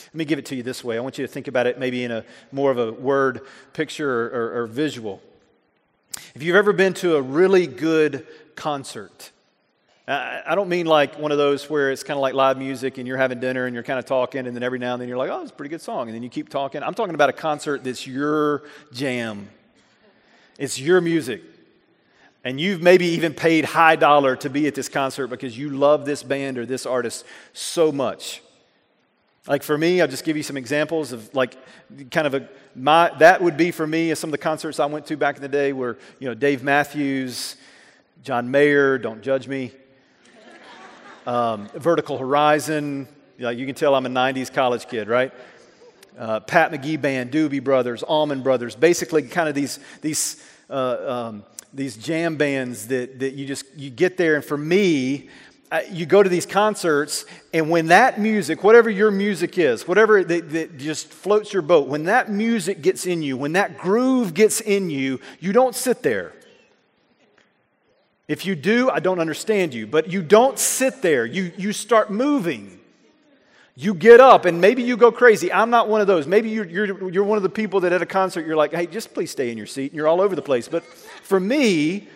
Let 0.07 0.15
me 0.15 0.25
give 0.25 0.39
it 0.39 0.45
to 0.47 0.55
you 0.55 0.63
this 0.63 0.83
way. 0.83 0.97
I 0.97 0.99
want 0.99 1.17
you 1.17 1.25
to 1.25 1.31
think 1.31 1.47
about 1.47 1.67
it 1.67 1.79
maybe 1.79 2.03
in 2.03 2.11
a 2.11 2.25
more 2.51 2.71
of 2.71 2.77
a 2.77 2.91
word 2.91 3.41
picture 3.71 4.09
or, 4.09 4.27
or, 4.27 4.61
or 4.61 4.67
visual. 4.67 5.21
If 6.33 6.43
you've 6.43 6.57
ever 6.57 6.73
been 6.73 6.93
to 6.95 7.15
a 7.15 7.21
really 7.21 7.67
good 7.67 8.27
concert, 8.55 9.31
I 10.07 10.53
don't 10.53 10.69
mean 10.69 10.85
like 10.85 11.17
one 11.17 11.31
of 11.31 11.37
those 11.37 11.67
where 11.69 11.89
it's 11.91 12.03
kind 12.03 12.17
of 12.17 12.21
like 12.21 12.35
live 12.35 12.57
music 12.57 12.97
and 12.97 13.07
you're 13.07 13.17
having 13.17 13.39
dinner 13.39 13.65
and 13.65 13.73
you're 13.73 13.83
kind 13.83 13.97
of 13.97 14.05
talking, 14.05 14.45
and 14.45 14.55
then 14.55 14.61
every 14.61 14.77
now 14.77 14.93
and 14.93 15.01
then 15.01 15.09
you're 15.09 15.17
like, 15.17 15.31
oh, 15.31 15.41
it's 15.41 15.51
a 15.51 15.53
pretty 15.53 15.69
good 15.69 15.81
song. 15.81 16.07
And 16.07 16.15
then 16.15 16.21
you 16.21 16.29
keep 16.29 16.49
talking. 16.49 16.83
I'm 16.83 16.93
talking 16.93 17.15
about 17.15 17.29
a 17.29 17.33
concert 17.33 17.83
that's 17.83 18.05
your 18.05 18.63
jam, 18.91 19.47
it's 20.59 20.77
your 20.79 20.99
music 20.99 21.41
and 22.45 22.61
you've 22.61 22.81
maybe 22.81 23.07
even 23.07 23.33
paid 23.33 23.65
high 23.65 23.95
dollar 23.95 24.35
to 24.35 24.49
be 24.51 24.67
at 24.67 24.75
this 24.75 24.87
concert 24.87 25.27
because 25.27 25.57
you 25.57 25.71
love 25.71 26.05
this 26.05 26.21
band 26.21 26.59
or 26.59 26.65
this 26.65 26.85
artist 26.85 27.25
so 27.53 27.91
much. 27.91 28.43
Like 29.47 29.63
for 29.63 29.75
me, 29.77 29.99
I'll 29.99 30.07
just 30.07 30.23
give 30.23 30.37
you 30.37 30.43
some 30.43 30.55
examples 30.55 31.11
of 31.11 31.33
like 31.33 31.57
kind 32.11 32.27
of 32.27 32.35
a 32.35 32.47
my 32.75 33.11
that 33.17 33.41
would 33.41 33.57
be 33.57 33.71
for 33.71 33.85
me 33.85 34.13
some 34.13 34.29
of 34.29 34.31
the 34.31 34.37
concerts 34.37 34.79
I 34.79 34.85
went 34.85 35.07
to 35.07 35.17
back 35.17 35.35
in 35.35 35.41
the 35.41 35.49
day 35.49 35.73
were, 35.73 35.97
you 36.19 36.27
know, 36.27 36.35
Dave 36.35 36.63
Matthews, 36.63 37.57
John 38.23 38.49
Mayer, 38.51 38.99
don't 38.99 39.21
judge 39.21 39.47
me. 39.47 39.71
Um, 41.25 41.67
Vertical 41.69 42.19
Horizon, 42.19 43.07
you, 43.37 43.43
know, 43.43 43.49
you 43.49 43.65
can 43.65 43.73
tell 43.73 43.95
I'm 43.95 44.05
a 44.05 44.09
90s 44.09 44.53
college 44.53 44.87
kid, 44.87 45.07
right? 45.07 45.33
Uh, 46.17 46.39
Pat 46.41 46.71
McGee 46.71 47.01
Band, 47.01 47.31
Doobie 47.31 47.63
Brothers, 47.63 48.03
Allman 48.03 48.43
Brothers, 48.43 48.75
basically 48.75 49.23
kind 49.23 49.49
of 49.49 49.55
these, 49.55 49.79
these 50.01 50.43
uh, 50.69 51.29
um, 51.29 51.43
these 51.75 51.97
jam 51.97 52.37
bands 52.37 52.87
that, 52.87 53.19
that 53.19 53.33
you 53.33 53.45
just 53.45 53.65
you 53.75 53.89
get 53.89 54.17
there 54.17 54.35
and 54.35 54.45
for 54.45 54.57
me 54.57 55.29
uh, 55.71 55.81
you 55.91 56.05
go 56.05 56.23
to 56.23 56.29
these 56.29 56.45
concerts 56.45 57.25
and 57.53 57.69
when 57.69 57.87
that 57.87 58.19
music 58.19 58.63
whatever 58.63 58.89
your 58.89 59.11
music 59.11 59.57
is 59.57 59.87
whatever 59.87 60.23
that, 60.23 60.49
that 60.51 60.77
just 60.77 61.07
floats 61.07 61.51
your 61.51 61.61
boat 61.61 61.87
when 61.87 62.05
that 62.05 62.31
music 62.31 62.81
gets 62.81 63.05
in 63.05 63.21
you 63.21 63.35
when 63.35 63.51
that 63.51 63.77
groove 63.77 64.33
gets 64.33 64.61
in 64.61 64.89
you 64.89 65.19
you 65.39 65.51
don't 65.51 65.75
sit 65.75 66.01
there. 66.01 66.33
If 68.27 68.45
you 68.45 68.55
do 68.55 68.89
i 68.89 68.99
don't 68.99 69.19
understand 69.19 69.73
you 69.73 69.85
but 69.85 70.09
you 70.09 70.23
don't 70.23 70.57
sit 70.57 71.01
there. 71.01 71.25
You, 71.25 71.51
you 71.57 71.73
start 71.73 72.09
moving 72.09 72.79
you 73.75 73.93
get 73.93 74.21
up 74.21 74.45
and 74.45 74.61
maybe 74.61 74.83
you 74.83 74.95
go 74.95 75.11
crazy. 75.11 75.51
I'm 75.51 75.69
not 75.69 75.89
one 75.89 75.99
of 75.99 76.07
those. 76.07 76.27
Maybe 76.27 76.49
you're, 76.49 76.65
you're, 76.65 77.11
you're 77.11 77.23
one 77.25 77.35
of 77.37 77.43
the 77.43 77.49
people 77.49 77.81
that 77.81 77.91
at 77.91 78.01
a 78.01 78.05
concert 78.05 78.45
you're 78.45 78.55
like, 78.55 78.73
hey, 78.73 78.87
just 78.87 79.13
please 79.13 79.31
stay 79.31 79.51
in 79.51 79.57
your 79.57 79.67
seat. 79.67 79.91
And 79.91 79.97
you're 79.97 80.07
all 80.07 80.21
over 80.21 80.35
the 80.35 80.41
place. 80.41 80.69
But 80.69 80.85
for 80.85 81.39
me, 81.39 82.07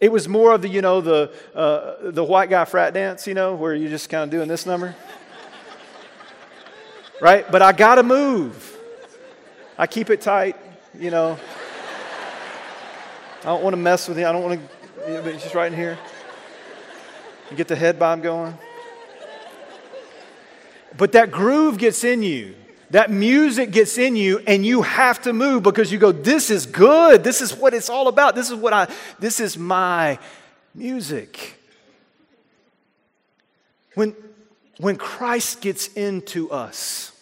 it 0.00 0.10
was 0.10 0.28
more 0.28 0.52
of 0.52 0.62
the, 0.62 0.68
you 0.68 0.82
know, 0.82 1.00
the, 1.00 1.32
uh, 1.54 2.10
the 2.10 2.24
white 2.24 2.50
guy 2.50 2.64
frat 2.64 2.92
dance, 2.92 3.26
you 3.26 3.34
know, 3.34 3.54
where 3.54 3.74
you're 3.74 3.88
just 3.88 4.10
kind 4.10 4.24
of 4.24 4.30
doing 4.30 4.48
this 4.48 4.66
number. 4.66 4.96
right? 7.20 7.50
But 7.50 7.62
I 7.62 7.70
got 7.70 7.94
to 7.94 8.02
move. 8.02 8.76
I 9.78 9.86
keep 9.86 10.10
it 10.10 10.20
tight, 10.20 10.56
you 10.98 11.10
know. 11.10 11.38
I 13.42 13.44
don't 13.44 13.62
want 13.62 13.74
to 13.74 13.80
mess 13.80 14.08
with 14.08 14.18
you. 14.18 14.26
I 14.26 14.32
don't 14.32 14.42
want 14.42 14.60
to, 14.60 15.22
but 15.22 15.34
it's 15.34 15.44
just 15.44 15.54
right 15.54 15.70
in 15.70 15.78
here. 15.78 15.96
You 17.50 17.56
get 17.56 17.68
the 17.68 17.76
head 17.76 17.96
bob 17.96 18.24
going. 18.24 18.58
But 20.96 21.12
that 21.12 21.30
groove 21.30 21.78
gets 21.78 22.04
in 22.04 22.22
you. 22.22 22.54
That 22.90 23.10
music 23.10 23.72
gets 23.72 23.98
in 23.98 24.14
you 24.14 24.38
and 24.46 24.64
you 24.64 24.82
have 24.82 25.22
to 25.22 25.32
move 25.32 25.62
because 25.62 25.90
you 25.90 25.98
go, 25.98 26.12
this 26.12 26.50
is 26.50 26.66
good. 26.66 27.24
This 27.24 27.40
is 27.40 27.54
what 27.54 27.74
it's 27.74 27.90
all 27.90 28.06
about. 28.08 28.34
This 28.34 28.50
is 28.50 28.56
what 28.56 28.72
I, 28.72 28.88
this 29.18 29.40
is 29.40 29.58
my 29.58 30.18
music. 30.74 31.58
When, 33.94 34.14
when 34.78 34.96
Christ 34.96 35.62
gets 35.62 35.88
into 35.94 36.50
us, 36.50 37.12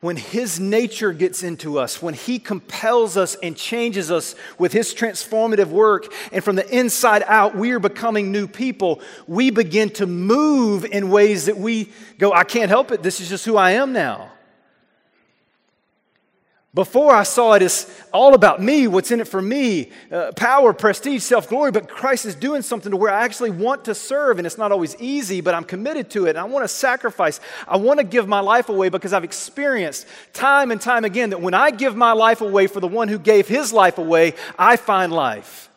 when 0.00 0.16
His 0.16 0.58
nature 0.58 1.12
gets 1.12 1.42
into 1.42 1.78
us, 1.78 2.00
when 2.00 2.14
He 2.14 2.38
compels 2.38 3.16
us 3.16 3.36
and 3.42 3.56
changes 3.56 4.10
us 4.10 4.34
with 4.58 4.72
His 4.72 4.94
transformative 4.94 5.68
work, 5.68 6.12
and 6.32 6.42
from 6.42 6.56
the 6.56 6.68
inside 6.76 7.22
out, 7.26 7.54
we 7.54 7.72
are 7.72 7.78
becoming 7.78 8.32
new 8.32 8.46
people, 8.46 9.00
we 9.26 9.50
begin 9.50 9.90
to 9.90 10.06
move 10.06 10.84
in 10.86 11.10
ways 11.10 11.46
that 11.46 11.58
we 11.58 11.90
go, 12.18 12.32
I 12.32 12.44
can't 12.44 12.70
help 12.70 12.90
it. 12.90 13.02
This 13.02 13.20
is 13.20 13.28
just 13.28 13.44
who 13.44 13.56
I 13.56 13.72
am 13.72 13.92
now. 13.92 14.32
Before 16.72 17.12
I 17.12 17.24
saw 17.24 17.54
it 17.54 17.62
as 17.62 17.92
all 18.12 18.32
about 18.32 18.62
me, 18.62 18.86
what's 18.86 19.10
in 19.10 19.20
it 19.20 19.26
for 19.26 19.42
me, 19.42 19.90
uh, 20.12 20.30
power, 20.36 20.72
prestige, 20.72 21.20
self 21.20 21.48
glory, 21.48 21.72
but 21.72 21.88
Christ 21.88 22.26
is 22.26 22.36
doing 22.36 22.62
something 22.62 22.90
to 22.92 22.96
where 22.96 23.12
I 23.12 23.24
actually 23.24 23.50
want 23.50 23.86
to 23.86 23.94
serve, 23.94 24.38
and 24.38 24.46
it's 24.46 24.56
not 24.56 24.70
always 24.70 24.94
easy, 25.00 25.40
but 25.40 25.52
I'm 25.52 25.64
committed 25.64 26.10
to 26.10 26.26
it, 26.26 26.30
and 26.30 26.38
I 26.38 26.44
want 26.44 26.62
to 26.62 26.68
sacrifice. 26.68 27.40
I 27.66 27.76
want 27.76 27.98
to 27.98 28.04
give 28.04 28.28
my 28.28 28.38
life 28.38 28.68
away 28.68 28.88
because 28.88 29.12
I've 29.12 29.24
experienced 29.24 30.06
time 30.32 30.70
and 30.70 30.80
time 30.80 31.04
again 31.04 31.30
that 31.30 31.40
when 31.40 31.54
I 31.54 31.72
give 31.72 31.96
my 31.96 32.12
life 32.12 32.40
away 32.40 32.68
for 32.68 32.78
the 32.78 32.86
one 32.86 33.08
who 33.08 33.18
gave 33.18 33.48
his 33.48 33.72
life 33.72 33.98
away, 33.98 34.34
I 34.56 34.76
find 34.76 35.12
life. 35.12 35.68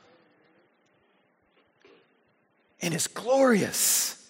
And 2.84 2.94
it's 2.94 3.08
glorious. 3.08 4.23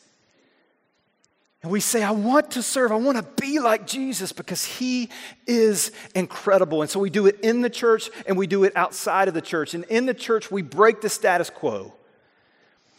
And 1.64 1.72
we 1.72 1.80
say, 1.80 2.04
I 2.04 2.12
want 2.12 2.52
to 2.52 2.62
serve. 2.62 2.92
I 2.92 2.96
want 2.96 3.18
to 3.18 3.42
be 3.42 3.60
like 3.60 3.88
Jesus 3.88 4.34
because 4.34 4.66
he 4.66 5.10
is 5.48 5.94
incredible. 6.14 6.82
And 6.82 6.92
so 6.92 7.00
we 7.00 7.10
do 7.10 7.26
it 7.26 7.40
in 7.40 7.62
the 7.62 7.70
church 7.70 8.10
and 8.28 8.38
we 8.38 8.48
do 8.48 8.66
it 8.66 8.74
outside 8.76 9.30
of 9.30 9.34
the 9.34 9.42
church. 9.42 9.74
And 9.74 9.86
in 9.86 10.06
the 10.06 10.14
church, 10.14 10.52
we 10.52 10.62
break 10.62 11.00
the 11.00 11.08
status 11.08 11.50
quo. 11.50 11.94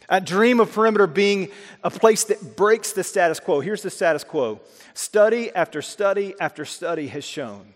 I 0.09 0.19
dream 0.19 0.59
of 0.59 0.71
Perimeter 0.71 1.07
being 1.07 1.49
a 1.83 1.91
place 1.91 2.25
that 2.25 2.55
breaks 2.55 2.91
the 2.91 3.03
status 3.03 3.39
quo. 3.39 3.59
Here's 3.59 3.83
the 3.83 3.89
status 3.89 4.23
quo 4.23 4.59
study 4.95 5.53
after 5.53 5.81
study 5.81 6.33
after 6.39 6.65
study 6.65 7.07
has 7.07 7.23
shown 7.23 7.73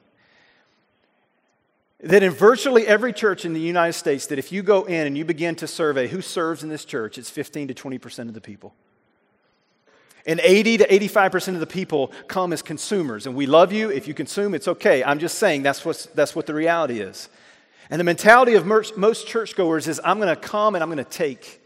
that 2.01 2.23
in 2.23 2.31
virtually 2.31 2.87
every 2.87 3.13
church 3.13 3.45
in 3.45 3.53
the 3.53 3.59
United 3.59 3.93
States, 3.93 4.27
that 4.27 4.39
if 4.39 4.51
you 4.51 4.63
go 4.63 4.85
in 4.85 5.05
and 5.05 5.17
you 5.17 5.25
begin 5.25 5.55
to 5.55 5.67
survey 5.67 6.07
who 6.07 6.21
serves 6.21 6.63
in 6.63 6.69
this 6.69 6.85
church, 6.85 7.17
it's 7.17 7.29
15 7.29 7.67
to 7.67 7.73
20% 7.73 8.27
of 8.27 8.33
the 8.33 8.41
people. 8.41 8.73
And 10.25 10.39
80 10.41 10.79
to 10.79 10.87
85% 10.87 11.55
of 11.55 11.59
the 11.59 11.67
people 11.67 12.11
come 12.27 12.53
as 12.53 12.61
consumers. 12.61 13.25
And 13.25 13.35
we 13.35 13.45
love 13.45 13.71
you. 13.71 13.89
If 13.89 14.07
you 14.07 14.13
consume, 14.13 14.53
it's 14.53 14.67
okay. 14.67 15.03
I'm 15.03 15.19
just 15.19 15.39
saying 15.39 15.63
that's, 15.63 15.83
what's, 15.85 16.05
that's 16.07 16.35
what 16.35 16.45
the 16.45 16.53
reality 16.53 16.99
is. 16.99 17.29
And 17.89 17.99
the 17.99 18.03
mentality 18.03 18.53
of 18.53 18.65
most 18.65 19.27
churchgoers 19.27 19.87
is 19.87 19.99
I'm 20.03 20.19
going 20.19 20.29
to 20.29 20.39
come 20.39 20.75
and 20.75 20.83
I'm 20.83 20.89
going 20.89 21.03
to 21.03 21.03
take 21.03 21.61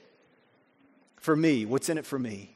for 1.18 1.36
me. 1.36 1.66
What's 1.66 1.90
in 1.90 1.98
it 1.98 2.06
for 2.06 2.18
me? 2.18 2.54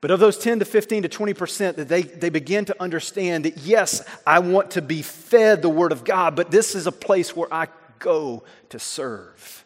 But 0.00 0.10
of 0.10 0.18
those 0.18 0.36
10 0.36 0.58
to 0.58 0.64
15 0.64 1.04
to 1.04 1.08
20% 1.08 1.76
that 1.76 1.88
they, 1.88 2.02
they 2.02 2.28
begin 2.28 2.64
to 2.64 2.82
understand 2.82 3.44
that, 3.44 3.58
yes, 3.58 4.02
I 4.26 4.40
want 4.40 4.72
to 4.72 4.82
be 4.82 5.00
fed 5.00 5.62
the 5.62 5.68
Word 5.68 5.92
of 5.92 6.02
God, 6.02 6.34
but 6.34 6.50
this 6.50 6.74
is 6.74 6.88
a 6.88 6.92
place 6.92 7.36
where 7.36 7.52
I 7.54 7.68
go 8.00 8.42
to 8.70 8.80
serve. 8.80 9.64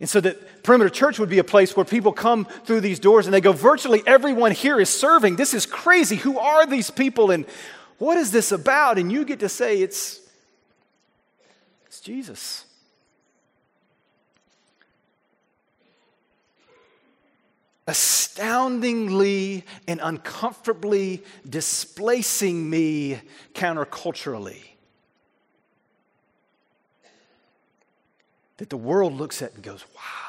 And 0.00 0.08
so 0.08 0.20
that 0.20 0.62
Perimeter 0.64 0.90
Church 0.90 1.18
would 1.18 1.28
be 1.28 1.38
a 1.38 1.44
place 1.44 1.76
where 1.76 1.84
people 1.84 2.12
come 2.12 2.46
through 2.64 2.80
these 2.80 2.98
doors 2.98 3.26
and 3.26 3.34
they 3.34 3.40
go, 3.40 3.52
virtually 3.52 4.02
everyone 4.06 4.52
here 4.52 4.80
is 4.80 4.88
serving. 4.88 5.36
This 5.36 5.54
is 5.54 5.66
crazy. 5.66 6.16
Who 6.16 6.38
are 6.38 6.66
these 6.66 6.90
people 6.90 7.30
and 7.30 7.46
what 7.98 8.16
is 8.16 8.32
this 8.32 8.50
about? 8.50 8.98
And 8.98 9.12
you 9.12 9.24
get 9.24 9.40
to 9.40 9.48
say, 9.48 9.80
it's, 9.80 10.20
it's 11.86 12.00
Jesus. 12.00 12.64
Astoundingly 17.86 19.64
and 19.86 20.00
uncomfortably 20.02 21.22
displacing 21.48 22.68
me 22.68 23.20
counterculturally. 23.52 24.73
That 28.58 28.70
the 28.70 28.76
world 28.76 29.14
looks 29.14 29.42
at 29.42 29.54
and 29.54 29.62
goes, 29.62 29.84
wow. 29.94 30.24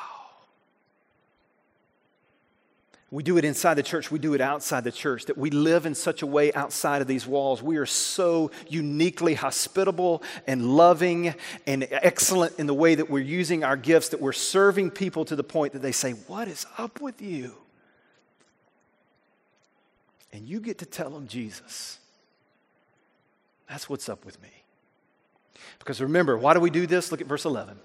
We 3.12 3.24
do 3.24 3.38
it 3.38 3.46
inside 3.46 3.76
the 3.76 3.84
church, 3.84 4.12
we 4.12 4.20
do 4.20 4.34
it 4.34 4.42
outside 4.42 4.84
the 4.84 4.92
church, 4.92 5.26
that 5.26 5.38
we 5.38 5.50
live 5.50 5.86
in 5.86 5.96
such 5.96 6.22
a 6.22 6.26
way 6.26 6.52
outside 6.52 7.02
of 7.02 7.08
these 7.08 7.26
walls. 7.26 7.62
We 7.62 7.78
are 7.78 7.86
so 7.86 8.52
uniquely 8.68 9.36
hospitable 9.36 10.24
and 10.48 10.76
loving 10.76 11.36
and 11.68 11.88
excellent 11.92 12.60
in 12.60 12.68
the 12.68 12.74
way 12.74 12.96
that 12.96 13.10
we're 13.10 13.20
using 13.20 13.64
our 13.64 13.78
gifts 13.78 14.10
that 14.10 14.20
we're 14.20 14.34
serving 14.34 14.92
people 14.92 15.24
to 15.26 15.36
the 15.36 15.44
point 15.44 15.74
that 15.74 15.82
they 15.82 15.92
say, 15.92 16.12
What 16.12 16.48
is 16.48 16.66
up 16.78 17.00
with 17.00 17.22
you? 17.22 17.56
And 20.34 20.46
you 20.46 20.60
get 20.60 20.80
to 20.80 20.86
tell 20.86 21.12
them 21.12 21.28
Jesus. 21.28 22.00
That's 23.70 23.88
what's 23.88 24.10
up 24.10 24.26
with 24.26 24.42
me. 24.42 24.50
Because 25.80 26.02
remember, 26.02 26.38
why 26.38 26.54
do 26.54 26.60
we 26.60 26.70
do 26.70 26.86
this? 26.86 27.12
Look 27.12 27.22
at 27.22 27.28
verse 27.28 27.46
11. 27.46 27.80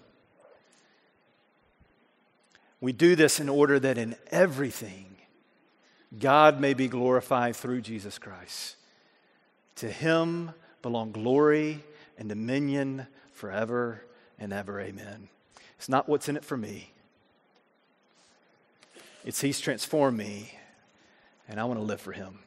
We 2.80 2.92
do 2.92 3.14
this 3.14 3.40
in 3.40 3.48
order 3.48 3.78
that 3.78 3.98
in 3.98 4.16
everything 4.30 5.16
God 6.18 6.60
may 6.60 6.74
be 6.74 6.88
glorified 6.88 7.56
through 7.56 7.82
Jesus 7.82 8.18
Christ. 8.18 8.76
To 9.76 9.90
him 9.90 10.52
belong 10.82 11.12
glory 11.12 11.84
and 12.18 12.28
dominion 12.28 13.06
forever 13.32 14.02
and 14.38 14.52
ever. 14.52 14.80
Amen. 14.80 15.28
It's 15.78 15.88
not 15.88 16.08
what's 16.08 16.28
in 16.28 16.36
it 16.36 16.44
for 16.44 16.56
me, 16.56 16.92
it's 19.24 19.40
He's 19.40 19.60
transformed 19.60 20.18
me, 20.18 20.52
and 21.48 21.60
I 21.60 21.64
want 21.64 21.78
to 21.78 21.84
live 21.84 22.00
for 22.00 22.12
Him. 22.12 22.38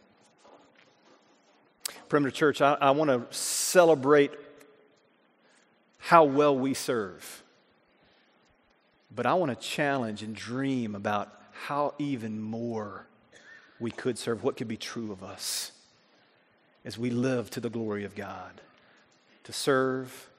Perimeter 2.10 2.32
Church, 2.32 2.62
I, 2.62 2.74
I 2.80 2.92
want 2.92 3.10
to 3.10 3.36
celebrate 3.36 4.32
how 5.98 6.26
well 6.26 6.56
we 6.56 6.74
serve. 6.74 7.43
But 9.16 9.26
I 9.26 9.34
want 9.36 9.50
to 9.52 9.68
challenge 9.68 10.24
and 10.24 10.36
dream 10.36 10.96
about 10.96 11.32
how 11.52 11.94
even 12.00 12.42
more 12.42 13.06
we 13.80 13.92
could 13.92 14.18
serve, 14.18 14.44
what 14.44 14.58
could 14.58 14.68
be 14.68 14.78
true 14.78 15.12
of 15.12 15.24
us 15.24 15.72
as 16.86 16.98
we 16.98 17.10
live 17.10 17.50
to 17.52 17.60
the 17.60 17.70
glory 17.70 18.04
of 18.04 18.16
God, 18.16 18.62
to 19.44 19.54
serve 19.54 20.30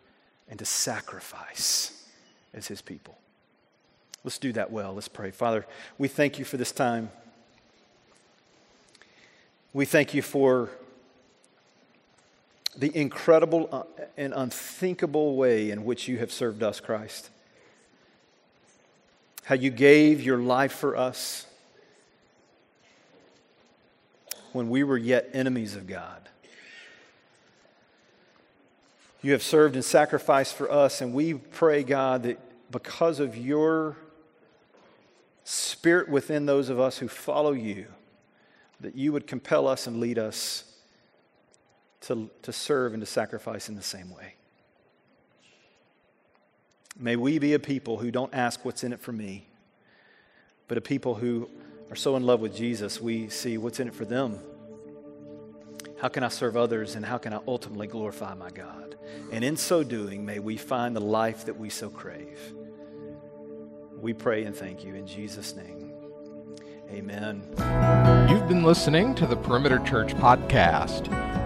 and 0.48 0.58
to 0.58 0.64
sacrifice 0.64 2.06
as 2.52 2.66
His 2.66 2.82
people. 2.82 3.16
Let's 4.24 4.38
do 4.38 4.52
that 4.52 4.72
well. 4.72 4.94
Let's 4.94 5.08
pray. 5.08 5.30
Father, 5.30 5.66
we 5.98 6.08
thank 6.08 6.38
you 6.38 6.44
for 6.44 6.56
this 6.56 6.72
time. 6.72 7.10
We 9.72 9.84
thank 9.84 10.14
you 10.14 10.22
for 10.22 10.70
the 12.76 12.96
incredible 12.96 13.68
uh, 13.70 13.82
and 14.16 14.32
unthinkable 14.34 15.36
way 15.36 15.70
in 15.70 15.84
which 15.84 16.08
you 16.08 16.18
have 16.18 16.32
served 16.32 16.62
us, 16.62 16.80
Christ. 16.80 17.30
How 19.44 19.54
you 19.54 19.70
gave 19.70 20.22
your 20.22 20.38
life 20.38 20.72
for 20.72 20.96
us 20.96 21.46
when 24.52 24.70
we 24.70 24.84
were 24.84 24.96
yet 24.96 25.30
enemies 25.32 25.76
of 25.76 25.86
God. 25.86 26.28
You 29.20 29.32
have 29.32 29.42
served 29.42 29.74
and 29.74 29.84
sacrificed 29.84 30.54
for 30.54 30.70
us, 30.70 31.00
and 31.00 31.12
we 31.12 31.34
pray, 31.34 31.82
God, 31.82 32.24
that 32.24 32.38
because 32.70 33.20
of 33.20 33.36
your 33.36 33.96
spirit 35.44 36.08
within 36.08 36.46
those 36.46 36.68
of 36.68 36.78
us 36.78 36.98
who 36.98 37.08
follow 37.08 37.52
you, 37.52 37.86
that 38.80 38.94
you 38.94 39.12
would 39.12 39.26
compel 39.26 39.66
us 39.66 39.86
and 39.86 39.98
lead 39.98 40.18
us 40.18 40.64
to, 42.02 42.30
to 42.42 42.52
serve 42.52 42.92
and 42.92 43.02
to 43.02 43.06
sacrifice 43.06 43.68
in 43.68 43.76
the 43.76 43.82
same 43.82 44.14
way. 44.14 44.34
May 46.96 47.16
we 47.16 47.38
be 47.40 47.54
a 47.54 47.58
people 47.58 47.98
who 47.98 48.10
don't 48.10 48.32
ask 48.32 48.64
what's 48.64 48.84
in 48.84 48.92
it 48.92 49.00
for 49.00 49.12
me, 49.12 49.48
but 50.68 50.78
a 50.78 50.80
people 50.80 51.16
who 51.16 51.50
are 51.90 51.96
so 51.96 52.14
in 52.14 52.24
love 52.24 52.40
with 52.40 52.54
Jesus, 52.54 53.00
we 53.00 53.28
see 53.28 53.58
what's 53.58 53.80
in 53.80 53.88
it 53.88 53.94
for 53.94 54.04
them. 54.04 54.38
How 56.00 56.08
can 56.08 56.22
I 56.22 56.28
serve 56.28 56.56
others 56.56 56.94
and 56.94 57.04
how 57.04 57.18
can 57.18 57.32
I 57.32 57.40
ultimately 57.48 57.88
glorify 57.88 58.34
my 58.34 58.50
God? 58.50 58.96
And 59.32 59.42
in 59.42 59.56
so 59.56 59.82
doing, 59.82 60.24
may 60.24 60.38
we 60.38 60.56
find 60.56 60.94
the 60.94 61.00
life 61.00 61.46
that 61.46 61.58
we 61.58 61.68
so 61.68 61.90
crave. 61.90 62.38
We 64.00 64.12
pray 64.12 64.44
and 64.44 64.54
thank 64.54 64.84
you 64.84 64.94
in 64.94 65.06
Jesus' 65.06 65.56
name. 65.56 65.92
Amen. 66.90 67.42
You've 68.30 68.46
been 68.46 68.62
listening 68.62 69.14
to 69.16 69.26
the 69.26 69.36
Perimeter 69.36 69.80
Church 69.80 70.14
podcast. 70.14 71.33